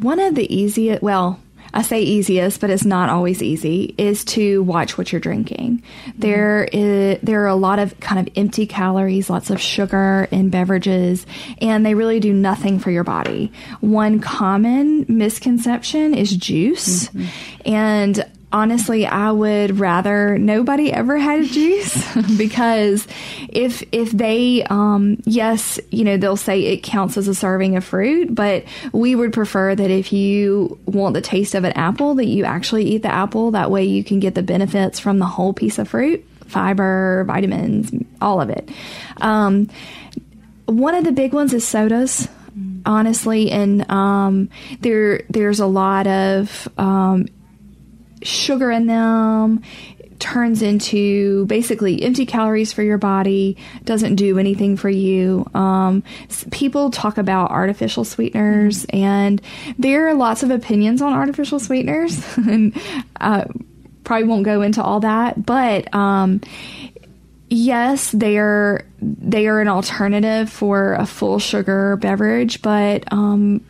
[0.00, 1.38] one of the easiest, well,
[1.74, 5.82] I say easiest, but it's not always easy, is to watch what you're drinking.
[6.16, 10.50] There is, there are a lot of kind of empty calories, lots of sugar in
[10.50, 11.26] beverages,
[11.60, 13.52] and they really do nothing for your body.
[13.80, 17.08] One common misconception is juice.
[17.08, 17.72] Mm-hmm.
[17.72, 23.06] And honestly, I would rather nobody ever had a juice because
[23.48, 27.84] if if they um, yes, you know, they'll say it counts as a serving of
[27.84, 32.26] fruit, but we would prefer that if you want the taste of an apple, that
[32.26, 33.50] you actually eat the apple.
[33.50, 37.92] That way, you can get the benefits from the whole piece of fruit, fiber, vitamins,
[38.22, 38.70] all of it.
[39.20, 39.68] Um,
[40.66, 42.28] one of the big ones is sodas
[42.86, 44.48] honestly and um,
[44.80, 47.26] there there's a lot of um,
[48.24, 49.62] sugar in them
[50.18, 55.48] turns into basically empty calories for your body, doesn't do anything for you.
[55.54, 56.02] Um,
[56.50, 59.40] people talk about artificial sweeteners, and
[59.78, 62.74] there are lots of opinions on artificial sweeteners, and
[63.20, 63.44] uh,
[64.04, 65.92] probably won't go into all that, but.
[65.94, 66.40] Um,
[67.50, 73.64] yes, they are they are an alternative for a full sugar beverage, but um,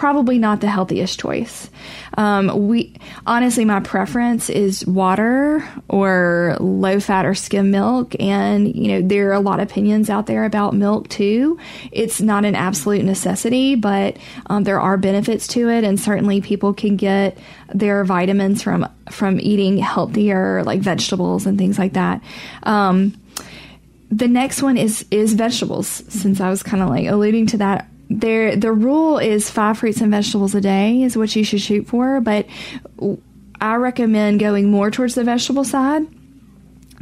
[0.00, 1.68] probably not the healthiest choice.
[2.16, 8.88] Um, we honestly, my preference is water or low fat or skim milk, and you
[8.88, 11.58] know there are a lot of opinions out there about milk too.
[11.92, 16.72] It's not an absolute necessity, but um, there are benefits to it, and certainly people
[16.72, 17.36] can get
[17.68, 22.22] their vitamins from from eating healthier like vegetables and things like that.
[22.62, 23.20] Um,
[24.10, 27.86] the next one is is vegetables since i was kind of like alluding to that
[28.10, 31.86] there the rule is five fruits and vegetables a day is what you should shoot
[31.86, 32.46] for, but
[33.60, 36.06] I recommend going more towards the vegetable side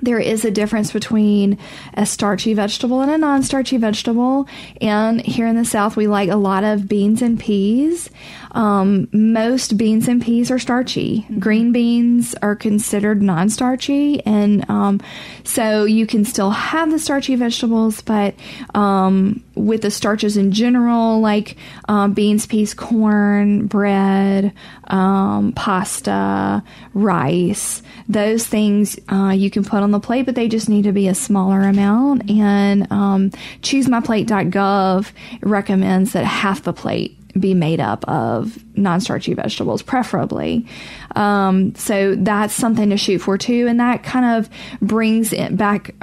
[0.01, 1.59] there is a difference between
[1.95, 4.49] a starchy vegetable and a non starchy vegetable.
[4.81, 8.11] And here in the South, we like a lot of beans and peas.
[8.53, 11.23] Um, most beans and peas are starchy.
[11.23, 11.39] Mm-hmm.
[11.41, 14.25] Green beans are considered non starchy.
[14.25, 15.01] And um,
[15.45, 18.35] so you can still have the starchy vegetables, but
[18.75, 21.57] um, with the starches in general, like
[21.89, 24.53] um, beans, peas, corn, bread,
[24.85, 26.63] um, pasta,
[26.95, 30.93] rice, those things uh, you can put on the plate, but they just need to
[30.93, 32.31] be a smaller amount.
[32.31, 33.31] And um,
[33.63, 40.67] ChooseMyPlate.gov recommends that half the plate be made up of non-starchy vegetables, preferably.
[41.15, 45.95] Um, so that's something to shoot for too, and that kind of brings it back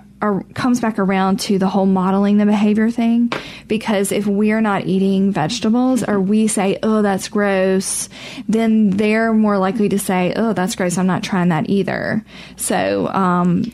[0.54, 3.32] comes back around to the whole modeling the behavior thing.
[3.68, 8.10] Because if we're not eating vegetables or we say oh that's gross
[8.48, 10.98] then they're more likely to say oh that's gross.
[10.98, 12.24] I'm not trying that either.
[12.56, 13.72] So um,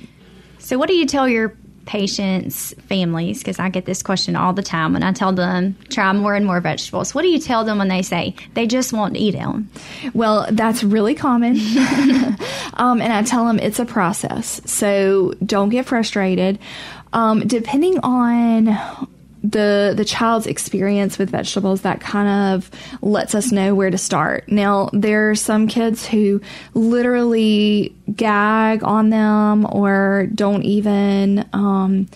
[0.60, 1.56] so what do you tell your
[1.92, 6.14] patients families because i get this question all the time when i tell them try
[6.14, 7.14] more and more vegetables.
[7.14, 9.70] What do you tell them when they say they just won't eat them?
[10.14, 11.58] Well that's really common.
[12.76, 16.58] Um, and i tell them it's a process so don't get frustrated.
[17.12, 18.80] Um, depending on
[19.44, 22.70] the the child's experience with vegetables that kind of
[23.02, 24.48] lets us know where to start.
[24.48, 26.42] Now, there are some kids who
[26.74, 32.08] literally gag on them or don't even um,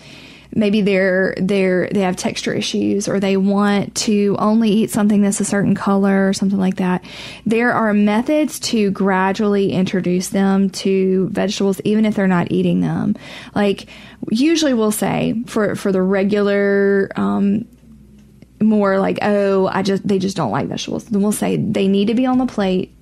[0.56, 5.38] maybe they're they're they have texture issues or they want to only eat something that's
[5.38, 7.04] a certain color or something like that.
[7.44, 13.14] There are methods to gradually introduce them to vegetables even if they're not eating them.
[13.54, 13.86] Like
[14.30, 17.68] usually we'll say for for the regular um,
[18.58, 21.04] more like oh i just they just don't like vegetables.
[21.04, 22.95] Then we'll say they need to be on the plate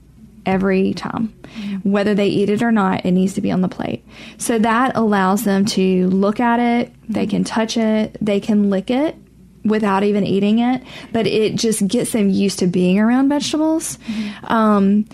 [0.47, 1.34] every time.
[1.82, 4.05] Whether they eat it or not, it needs to be on the plate.
[4.38, 8.90] So that allows them to look at it, they can touch it, they can lick
[8.90, 9.16] it
[9.64, 10.82] without even eating it,
[11.12, 13.99] but it just gets them used to being around vegetables.
[14.45, 15.07] Um,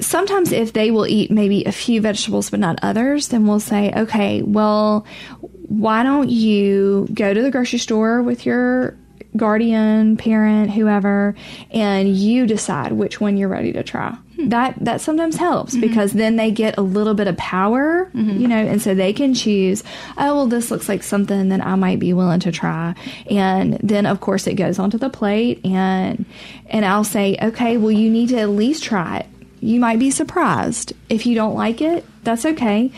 [0.00, 3.92] sometimes if they will eat maybe a few vegetables but not others, then we'll say,
[3.96, 5.06] okay, well,
[5.40, 8.96] why don't you go to the grocery store with your
[9.36, 11.34] guardian, parent, whoever,
[11.70, 14.16] and you decide which one you're ready to try.
[14.36, 14.48] Hmm.
[14.48, 15.82] that that sometimes helps mm-hmm.
[15.82, 18.40] because then they get a little bit of power, mm-hmm.
[18.40, 19.84] you know, and so they can choose.
[20.16, 22.94] Oh well, this looks like something that I might be willing to try,
[23.30, 26.24] and then of course it goes onto the plate, and
[26.66, 29.26] and I'll say, okay, well you need to at least try it.
[29.60, 32.04] You might be surprised if you don't like it.
[32.24, 32.90] That's okay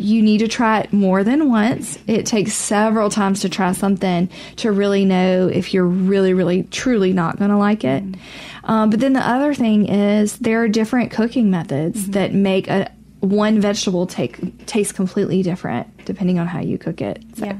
[0.00, 1.98] you need to try it more than once.
[2.06, 7.12] It takes several times to try something to really know if you're really, really, truly
[7.12, 8.02] not going to like it.
[8.02, 8.18] Mm.
[8.64, 12.90] Um, but then the other thing is there are different cooking methods that make a
[13.20, 17.22] one vegetable take taste completely different depending on how you cook it.
[17.36, 17.56] So- Yeah.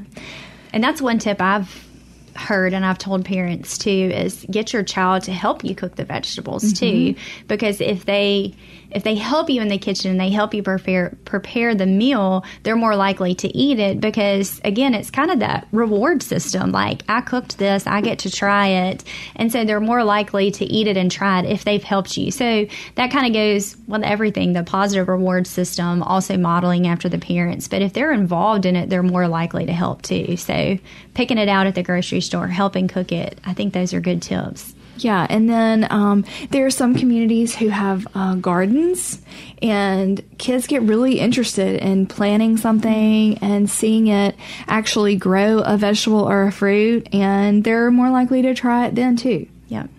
[0.73, 1.87] And that's one tip I've
[2.35, 6.05] heard and I've told parents too is get your child to help you cook the
[6.05, 7.15] vegetables too
[7.47, 8.53] because if they
[8.91, 12.43] if they help you in the kitchen and they help you prepare prepare the meal
[12.63, 16.71] they're more likely to eat it because again it's kind of that reward system.
[16.71, 19.03] Like I cooked this I get to try it.
[19.35, 22.31] And so they're more likely to eat it and try it if they've helped you.
[22.31, 22.65] So
[22.95, 27.67] that kind of goes with everything the positive reward system also modeling after the parents.
[27.67, 30.37] But if they're involved in it they're more likely to help too.
[30.37, 30.77] So
[31.13, 34.21] picking it out at the grocery store helping cook it i think those are good
[34.21, 39.21] tips Yeah, and then um, there are some communities who have uh, gardens,
[39.61, 44.35] and kids get really interested in planting something and seeing it
[44.67, 49.15] actually grow a vegetable or a fruit, and they're more likely to try it then
[49.15, 49.47] too.
[49.69, 49.89] Yep.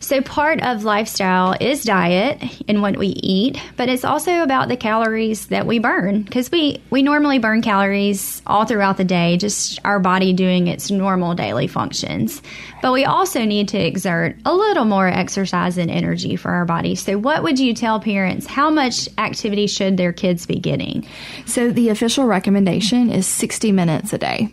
[0.00, 4.76] So, part of lifestyle is diet and what we eat, but it's also about the
[4.76, 9.80] calories that we burn because we, we normally burn calories all throughout the day, just
[9.84, 12.42] our body doing its normal daily functions.
[12.82, 16.94] But we also need to exert a little more exercise and energy for our body.
[16.94, 18.46] So, what would you tell parents?
[18.46, 21.06] How much activity should their kids be getting?
[21.46, 24.48] So the official recommendation is 60 minutes a day.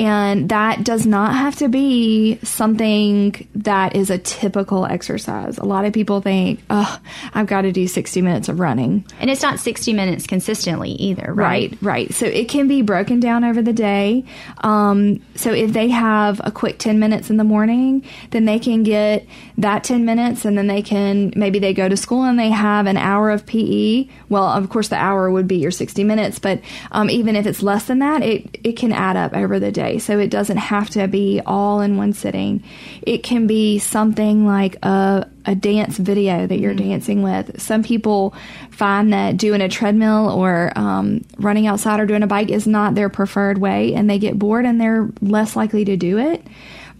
[0.00, 5.58] And that does not have to be something that is a typical exercise.
[5.58, 6.98] A lot of people think, oh,
[7.34, 9.04] I've got to do 60 minutes of running.
[9.20, 11.70] And it's not 60 minutes consistently either, right?
[11.72, 12.14] Right, right.
[12.14, 14.24] So it can be broken down over the day.
[14.62, 18.82] Um, so if they have a quick 10 minutes in the morning, then they can
[18.82, 19.26] get
[19.58, 22.86] that 10 minutes and then they can, maybe they go to school and they have
[22.86, 24.08] an hour of PE.
[24.30, 27.62] Well, of course, the hour would be your 60 minutes, but um, even if it's
[27.62, 29.89] less than that, it, it can add up over the day.
[29.98, 32.62] So it doesn't have to be all in one sitting.
[33.02, 37.60] It can be something like a, a dance video that you're dancing with.
[37.60, 38.34] Some people
[38.70, 42.94] find that doing a treadmill or um, running outside or doing a bike is not
[42.94, 46.46] their preferred way and they get bored and they're less likely to do it.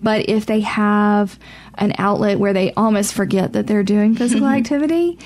[0.03, 1.39] But if they have
[1.75, 5.19] an outlet where they almost forget that they're doing physical activity,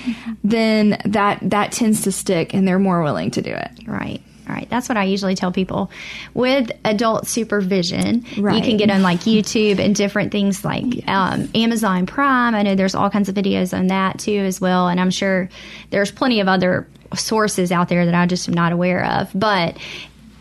[0.43, 3.71] then that that tends to stick and they're more willing to do it.
[3.87, 4.21] Right.
[4.47, 4.69] Right.
[4.69, 5.89] That's what I usually tell people.
[6.33, 12.05] With adult supervision, you can get on like YouTube and different things like um, Amazon
[12.05, 12.53] Prime.
[12.55, 14.87] I know there's all kinds of videos on that too as well.
[14.87, 15.49] And I'm sure
[15.89, 19.31] there's plenty of other sources out there that I just am not aware of.
[19.33, 19.77] But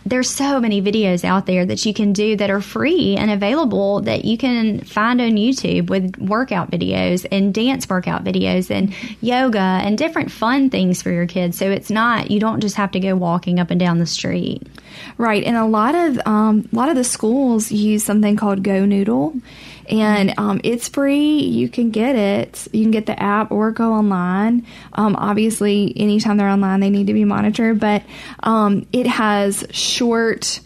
[0.07, 4.01] there's so many videos out there that you can do that are free and available
[4.03, 9.59] that you can find on YouTube with workout videos and dance workout videos and yoga
[9.59, 11.57] and different fun things for your kids.
[11.57, 14.67] So it's not you don't just have to go walking up and down the street.
[15.19, 19.41] Right, and a lot of um, a lot of the schools use something called GoNoodle,
[19.89, 21.39] and um, it's free.
[21.41, 22.69] You can get it.
[22.73, 24.67] You can get the app or go online.
[24.93, 27.81] Um, obviously, anytime they're online, they need to be monitored.
[27.81, 28.03] But
[28.43, 30.61] um, it has short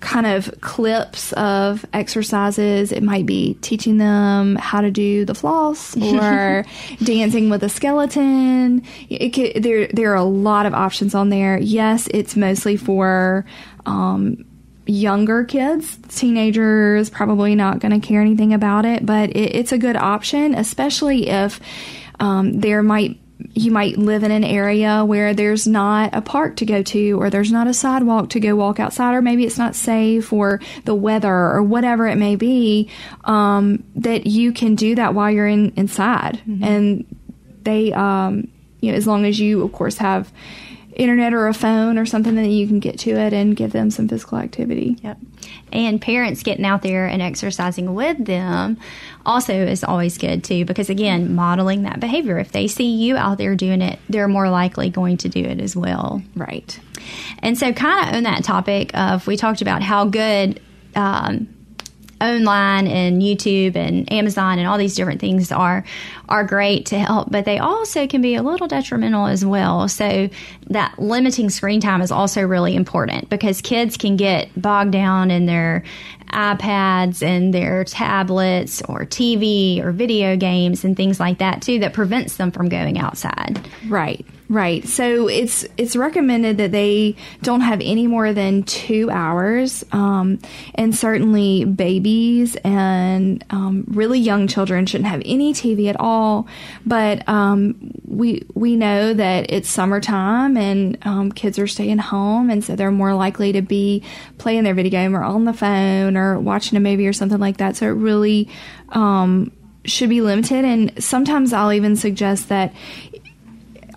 [0.00, 2.92] kind of clips of exercises.
[2.92, 6.64] It might be teaching them how to do the floss or
[7.02, 8.82] dancing with a skeleton.
[9.08, 11.58] It could, there, there are a lot of options on there.
[11.58, 13.44] Yes, it's mostly for
[13.86, 14.44] um,
[14.88, 17.10] younger kids, teenagers.
[17.10, 21.28] Probably not going to care anything about it, but it, it's a good option, especially
[21.28, 21.60] if
[22.18, 23.20] um, there might
[23.54, 27.30] you might live in an area where there's not a park to go to or
[27.30, 30.94] there's not a sidewalk to go walk outside or maybe it's not safe or the
[30.94, 32.90] weather or whatever it may be
[33.24, 37.06] um, that you can do that while you're in inside and
[37.62, 38.48] they um,
[38.80, 40.32] you know as long as you of course have
[40.98, 43.90] internet or a phone or something that you can get to it and give them
[43.90, 45.18] some physical activity Yep.
[45.72, 48.78] And parents getting out there and exercising with them
[49.24, 52.38] also is always good too, because again, modeling that behavior.
[52.38, 55.60] If they see you out there doing it, they're more likely going to do it
[55.60, 56.22] as well.
[56.34, 56.78] right
[57.40, 60.60] And so, kind of on that topic of, we talked about how good
[60.94, 61.48] um,
[62.20, 65.84] online and YouTube and Amazon and all these different things are
[66.28, 69.88] are great to help, but they also can be a little detrimental as well.
[69.88, 70.28] So
[70.68, 75.46] that limiting screen time is also really important because kids can get bogged down in
[75.46, 75.84] their
[76.32, 81.94] iPads and their tablets or TV or video games and things like that too that
[81.94, 83.66] prevents them from going outside.
[83.86, 84.26] Right.
[84.50, 84.88] Right.
[84.88, 90.38] So it's it's recommended that they don't have any more than two hours, um,
[90.74, 96.48] and certainly babies and um, really young children shouldn't have any TV at all.
[96.86, 102.64] But um, we we know that it's summertime and um, kids are staying home, and
[102.64, 104.02] so they're more likely to be
[104.38, 107.58] playing their video game or on the phone or watching a movie or something like
[107.58, 107.76] that.
[107.76, 108.48] So it really
[108.88, 109.52] um,
[109.84, 110.64] should be limited.
[110.64, 112.72] And sometimes I'll even suggest that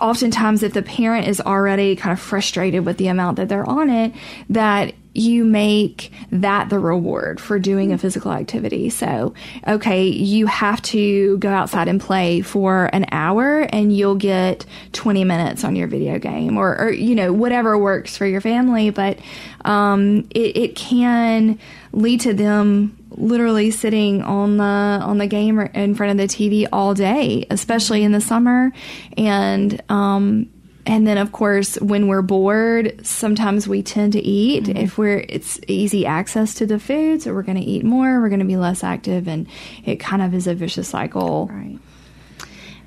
[0.02, 3.90] oftentimes if the parent is already kind of frustrated with the amount that they're on
[3.90, 4.14] it,
[4.50, 8.90] that you make that the reward for doing a physical activity.
[8.90, 9.34] So,
[9.68, 15.26] okay, you have to go outside and play for an hour and you'll get 20
[15.26, 18.90] minutes on your video game or, or you know, whatever works for your family.
[18.90, 19.20] But
[19.66, 21.60] um, it, it can
[21.92, 26.68] lead to them literally sitting on the on the game in front of the TV
[26.72, 28.72] all day, especially in the summer,
[29.18, 30.50] and um,
[30.86, 34.64] and then of course when we're bored, sometimes we tend to eat.
[34.64, 34.78] Mm-hmm.
[34.78, 38.22] If we're it's easy access to the food, so we're going to eat more.
[38.22, 39.48] We're going to be less active, and
[39.86, 41.48] it kind of is a vicious cycle.
[41.52, 41.80] Right.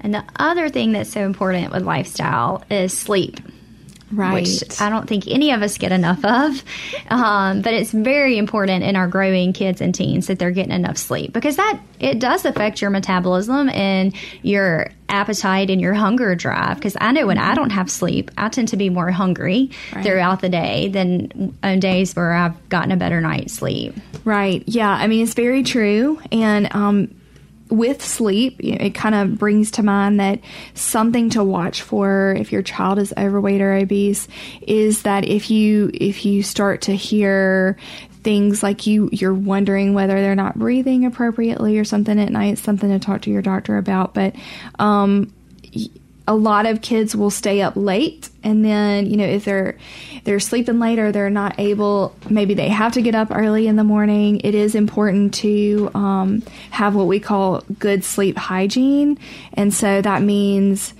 [0.00, 3.40] And the other thing that's so important with lifestyle is sleep.
[4.12, 4.34] Right.
[4.34, 6.62] Which I don't think any of us get enough of.
[7.10, 10.98] Um, but it's very important in our growing kids and teens that they're getting enough
[10.98, 16.76] sleep because that it does affect your metabolism and your appetite and your hunger drive.
[16.76, 20.04] Because I know when I don't have sleep, I tend to be more hungry right.
[20.04, 23.94] throughout the day than on days where I've gotten a better night's sleep.
[24.24, 24.62] Right.
[24.66, 24.90] Yeah.
[24.90, 26.20] I mean, it's very true.
[26.30, 27.14] And, um,
[27.76, 30.40] with sleep, it kind of brings to mind that
[30.74, 34.28] something to watch for if your child is overweight or obese
[34.62, 37.76] is that if you if you start to hear
[38.22, 42.90] things like you you're wondering whether they're not breathing appropriately or something at night, something
[42.90, 44.14] to talk to your doctor about.
[44.14, 44.34] But
[44.78, 45.32] um,
[46.26, 49.76] a lot of kids will stay up late and then you know if they're
[50.24, 53.76] they're sleeping late or they're not able maybe they have to get up early in
[53.76, 54.40] the morning.
[54.42, 59.18] It is important to um, have what we call good sleep hygiene
[59.52, 60.94] and so that means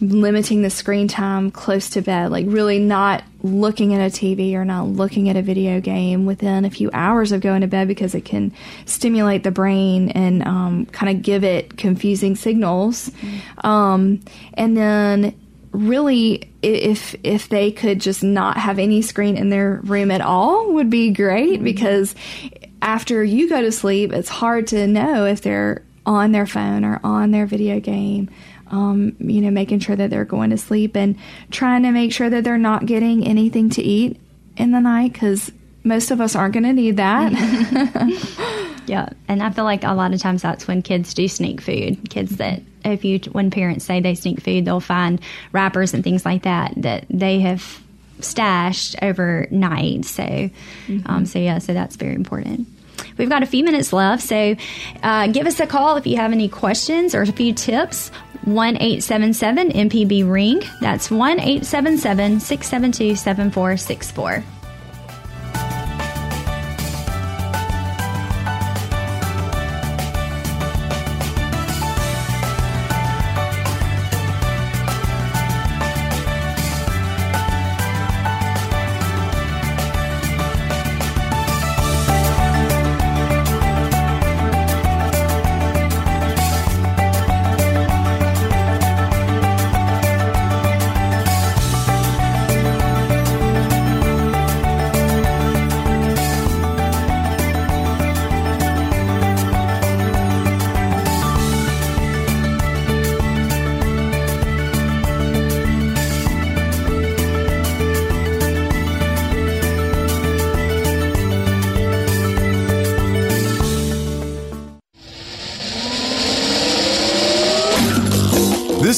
[0.00, 4.64] limiting the screen time close to bed, like really not looking at a TV or
[4.64, 8.14] not looking at a video game within a few hours of going to bed because
[8.14, 8.52] it can
[8.86, 13.10] stimulate the brain and um, kind of give it confusing signals.
[13.10, 13.66] Mm-hmm.
[13.66, 14.20] Um,
[14.54, 15.34] and then
[15.72, 20.72] really if if they could just not have any screen in their room at all
[20.72, 21.64] would be great mm-hmm.
[21.64, 22.14] because
[22.80, 26.98] after you go to sleep it's hard to know if they're on their phone or
[27.04, 28.30] on their video game
[28.70, 31.16] um, you know, making sure that they're going to sleep and
[31.50, 34.20] trying to make sure that they're not getting anything to eat
[34.56, 35.50] in the night because
[35.84, 37.32] most of us aren't going to need that.
[38.86, 42.10] yeah, and I feel like a lot of times that's when kids do sneak food.
[42.10, 45.20] Kids that if you when parents say they sneak food, they'll find
[45.52, 47.82] wrappers and things like that that they have
[48.20, 50.04] stashed overnight.
[50.04, 51.00] So, mm-hmm.
[51.06, 52.68] um, so yeah, so that's very important.
[53.16, 54.56] We've got a few minutes left, so
[55.02, 58.10] uh, give us a call if you have any questions or a few tips
[58.44, 60.62] 1 877 MPB Ring.
[60.80, 64.57] That's 1 877 672 7464.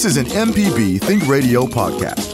[0.00, 2.32] This is an MPB Think Radio podcast.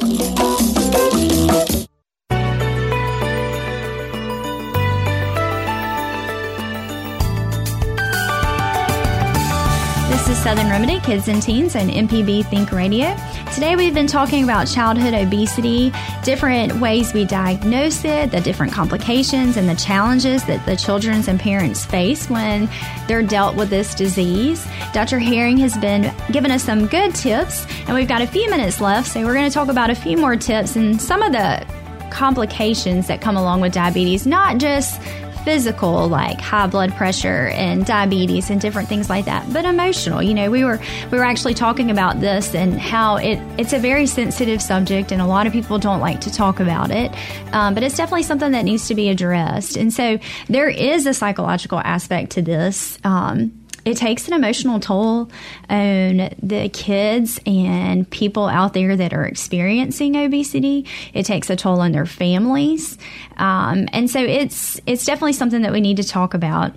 [10.08, 13.16] This is Southern Remedy Kids and Teens on MPB Think Radio.
[13.56, 15.90] Today we've been talking about childhood obesity,
[16.22, 21.40] different ways we diagnose it, the different complications and the challenges that the children's and
[21.40, 22.68] parents face when
[23.08, 24.68] they're dealt with this disease.
[24.92, 25.18] Dr.
[25.18, 29.08] Herring has been giving us some good tips, and we've got a few minutes left,
[29.10, 31.66] so we're going to talk about a few more tips and some of the
[32.10, 35.00] complications that come along with diabetes, not just
[35.46, 40.20] physical, like high blood pressure and diabetes and different things like that, but emotional.
[40.20, 40.80] You know, we were
[41.12, 45.22] we were actually talking about this and how it it's a very sensitive subject, and
[45.22, 47.12] a lot of people don't like to talk about it.
[47.52, 50.18] Um, but it's definitely something that needs to be addressed, and so
[50.48, 52.98] there is a psychological aspect to this.
[53.04, 53.55] Um,
[53.86, 55.30] it takes an emotional toll
[55.70, 60.84] on the kids and people out there that are experiencing obesity.
[61.14, 62.98] It takes a toll on their families,
[63.36, 66.72] um, and so it's it's definitely something that we need to talk about.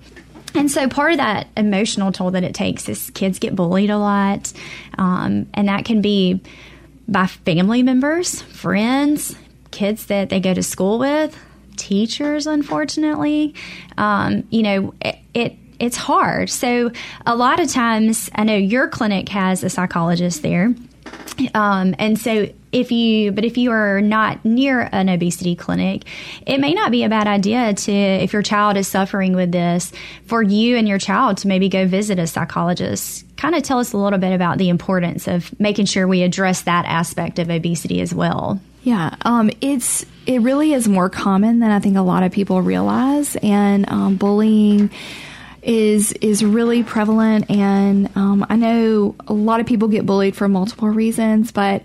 [0.53, 3.97] And so part of that emotional toll that it takes is kids get bullied a
[3.97, 4.53] lot,
[4.97, 6.41] um, and that can be
[7.07, 9.35] by family members, friends,
[9.71, 11.35] kids that they go to school with,
[11.75, 13.55] teachers, unfortunately.
[13.97, 16.49] Um, you know, it, it it's hard.
[16.49, 16.91] So
[17.25, 20.73] a lot of times, I know your clinic has a psychologist there.
[21.53, 26.03] Um, and so if you but if you are not near an obesity clinic
[26.45, 29.91] it may not be a bad idea to if your child is suffering with this
[30.27, 33.93] for you and your child to maybe go visit a psychologist kind of tell us
[33.93, 38.01] a little bit about the importance of making sure we address that aspect of obesity
[38.01, 42.23] as well yeah, um, it's it really is more common than I think a lot
[42.23, 44.89] of people realize, and um, bullying
[45.61, 47.49] is is really prevalent.
[47.49, 51.83] And um, I know a lot of people get bullied for multiple reasons, but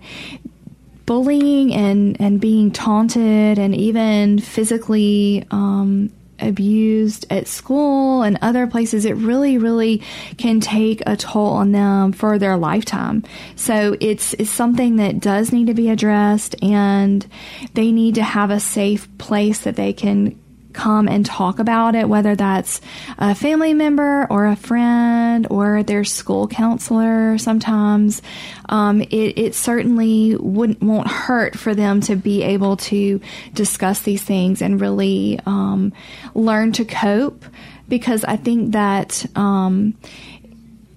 [1.05, 9.05] bullying and and being taunted and even physically um, abused at school and other places,
[9.05, 10.01] it really, really
[10.37, 13.23] can take a toll on them for their lifetime.
[13.55, 17.25] So it's, it's something that does need to be addressed and
[17.73, 20.39] they need to have a safe place that they can
[20.75, 22.81] come and talk about it, whether that's
[23.17, 27.37] a family member or a friend or their school counselor.
[27.37, 28.21] Sometimes
[28.69, 33.21] um, it, it, certainly wouldn't won't hurt for them to be able to
[33.53, 35.93] discuss these things and really um,
[36.33, 37.45] learn to cope.
[37.87, 39.25] Because I think that.
[39.35, 39.95] Um,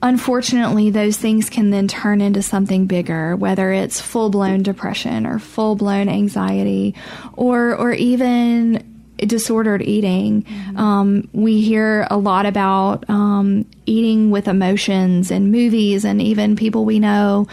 [0.01, 5.39] unfortunately, those things can then turn into something bigger, whether it's full blown depression or
[5.39, 6.95] full blown anxiety,
[7.35, 8.88] or or even
[9.18, 10.42] disordered eating.
[10.42, 10.76] Mm-hmm.
[10.76, 16.84] Um, we hear a lot about um, eating with emotions in movies, and even people
[16.84, 17.48] we know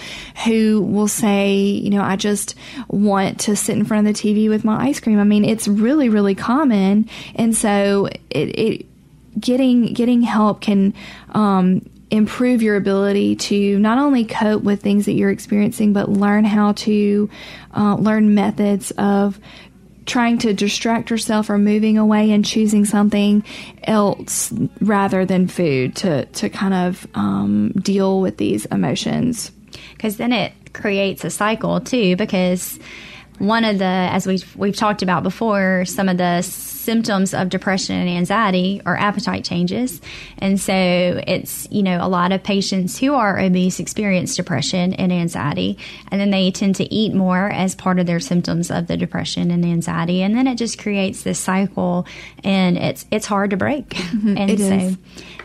[0.46, 2.56] who will say, you know, I just
[2.88, 5.20] want to sit in front of the TV with my ice cream.
[5.20, 8.86] I mean, it's really, really common, and so it, it
[9.40, 10.94] getting getting help can.
[11.30, 16.46] Um, improve your ability to not only cope with things that you're experiencing, but learn
[16.46, 17.30] how to
[17.76, 19.40] uh, learn methods of
[20.06, 23.44] trying to distract yourself or moving away and choosing something
[23.84, 29.52] else rather than food to, to kind of um, deal with these emotions.
[29.94, 32.80] Because then it creates a cycle too, because
[33.40, 36.42] one of the, as we've, we've talked about before, some of the
[36.86, 40.00] symptoms of depression and anxiety are appetite changes.
[40.38, 45.12] And so it's, you know, a lot of patients who are obese experience depression and
[45.12, 45.78] anxiety,
[46.12, 49.52] and then they tend to eat more as part of their symptoms of the depression
[49.52, 50.22] and anxiety.
[50.22, 52.06] And then it just creates this cycle
[52.44, 53.90] and it's, it's hard to break.
[53.90, 54.38] Mm-hmm.
[54.38, 54.98] and it so, is.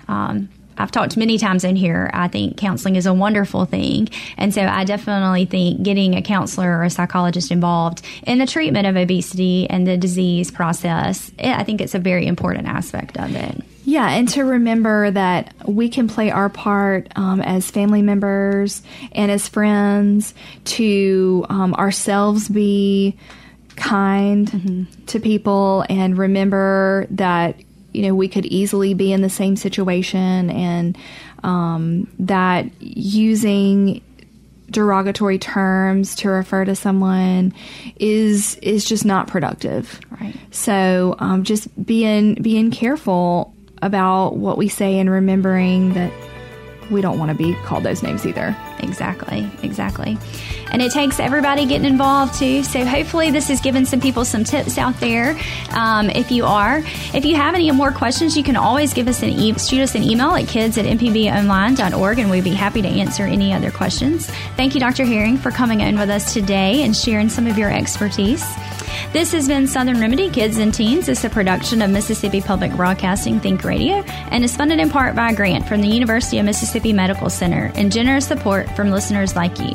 [0.06, 0.48] Um,
[0.80, 2.10] I've talked many times in here.
[2.12, 4.08] I think counseling is a wonderful thing.
[4.36, 8.86] And so I definitely think getting a counselor or a psychologist involved in the treatment
[8.86, 13.62] of obesity and the disease process, I think it's a very important aspect of it.
[13.84, 19.30] Yeah, and to remember that we can play our part um, as family members and
[19.30, 23.16] as friends to um, ourselves be
[23.76, 25.04] kind mm-hmm.
[25.06, 27.56] to people and remember that
[27.92, 30.96] you know, we could easily be in the same situation and
[31.42, 34.02] um, that using
[34.70, 37.52] derogatory terms to refer to someone
[37.96, 40.00] is is just not productive.
[40.20, 40.34] Right.
[40.50, 46.12] So um, just being being careful about what we say and remembering that
[46.90, 48.56] we don't want to be called those names either.
[48.82, 50.18] Exactly, exactly.
[50.72, 52.62] And it takes everybody getting involved too.
[52.62, 55.38] So hopefully, this has given some people some tips out there.
[55.70, 56.82] Um, if you are,
[57.14, 59.94] if you have any more questions, you can always give us an e- shoot us
[59.94, 64.26] an email at kids at mpbonline.org, and we'd be happy to answer any other questions.
[64.56, 65.04] Thank you, Dr.
[65.04, 68.44] Herring, for coming in with us today and sharing some of your expertise.
[69.12, 71.08] This has been Southern Remedy Kids and Teens.
[71.08, 75.30] It's a production of Mississippi Public Broadcasting Think Radio and is funded in part by
[75.30, 78.30] a grant from the University of Mississippi Medical Center and generous
[78.76, 79.72] from listeners like you.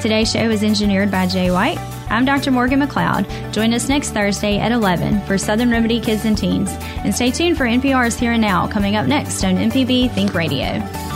[0.00, 1.78] Today's show is engineered by Jay White.
[2.10, 2.50] I'm Dr.
[2.50, 3.52] Morgan McLeod.
[3.52, 6.70] Join us next Thursday at 11 for Southern Remedy Kids and Teens.
[7.04, 11.11] And stay tuned for NPR's Here and Now coming up next on MPB Think Radio.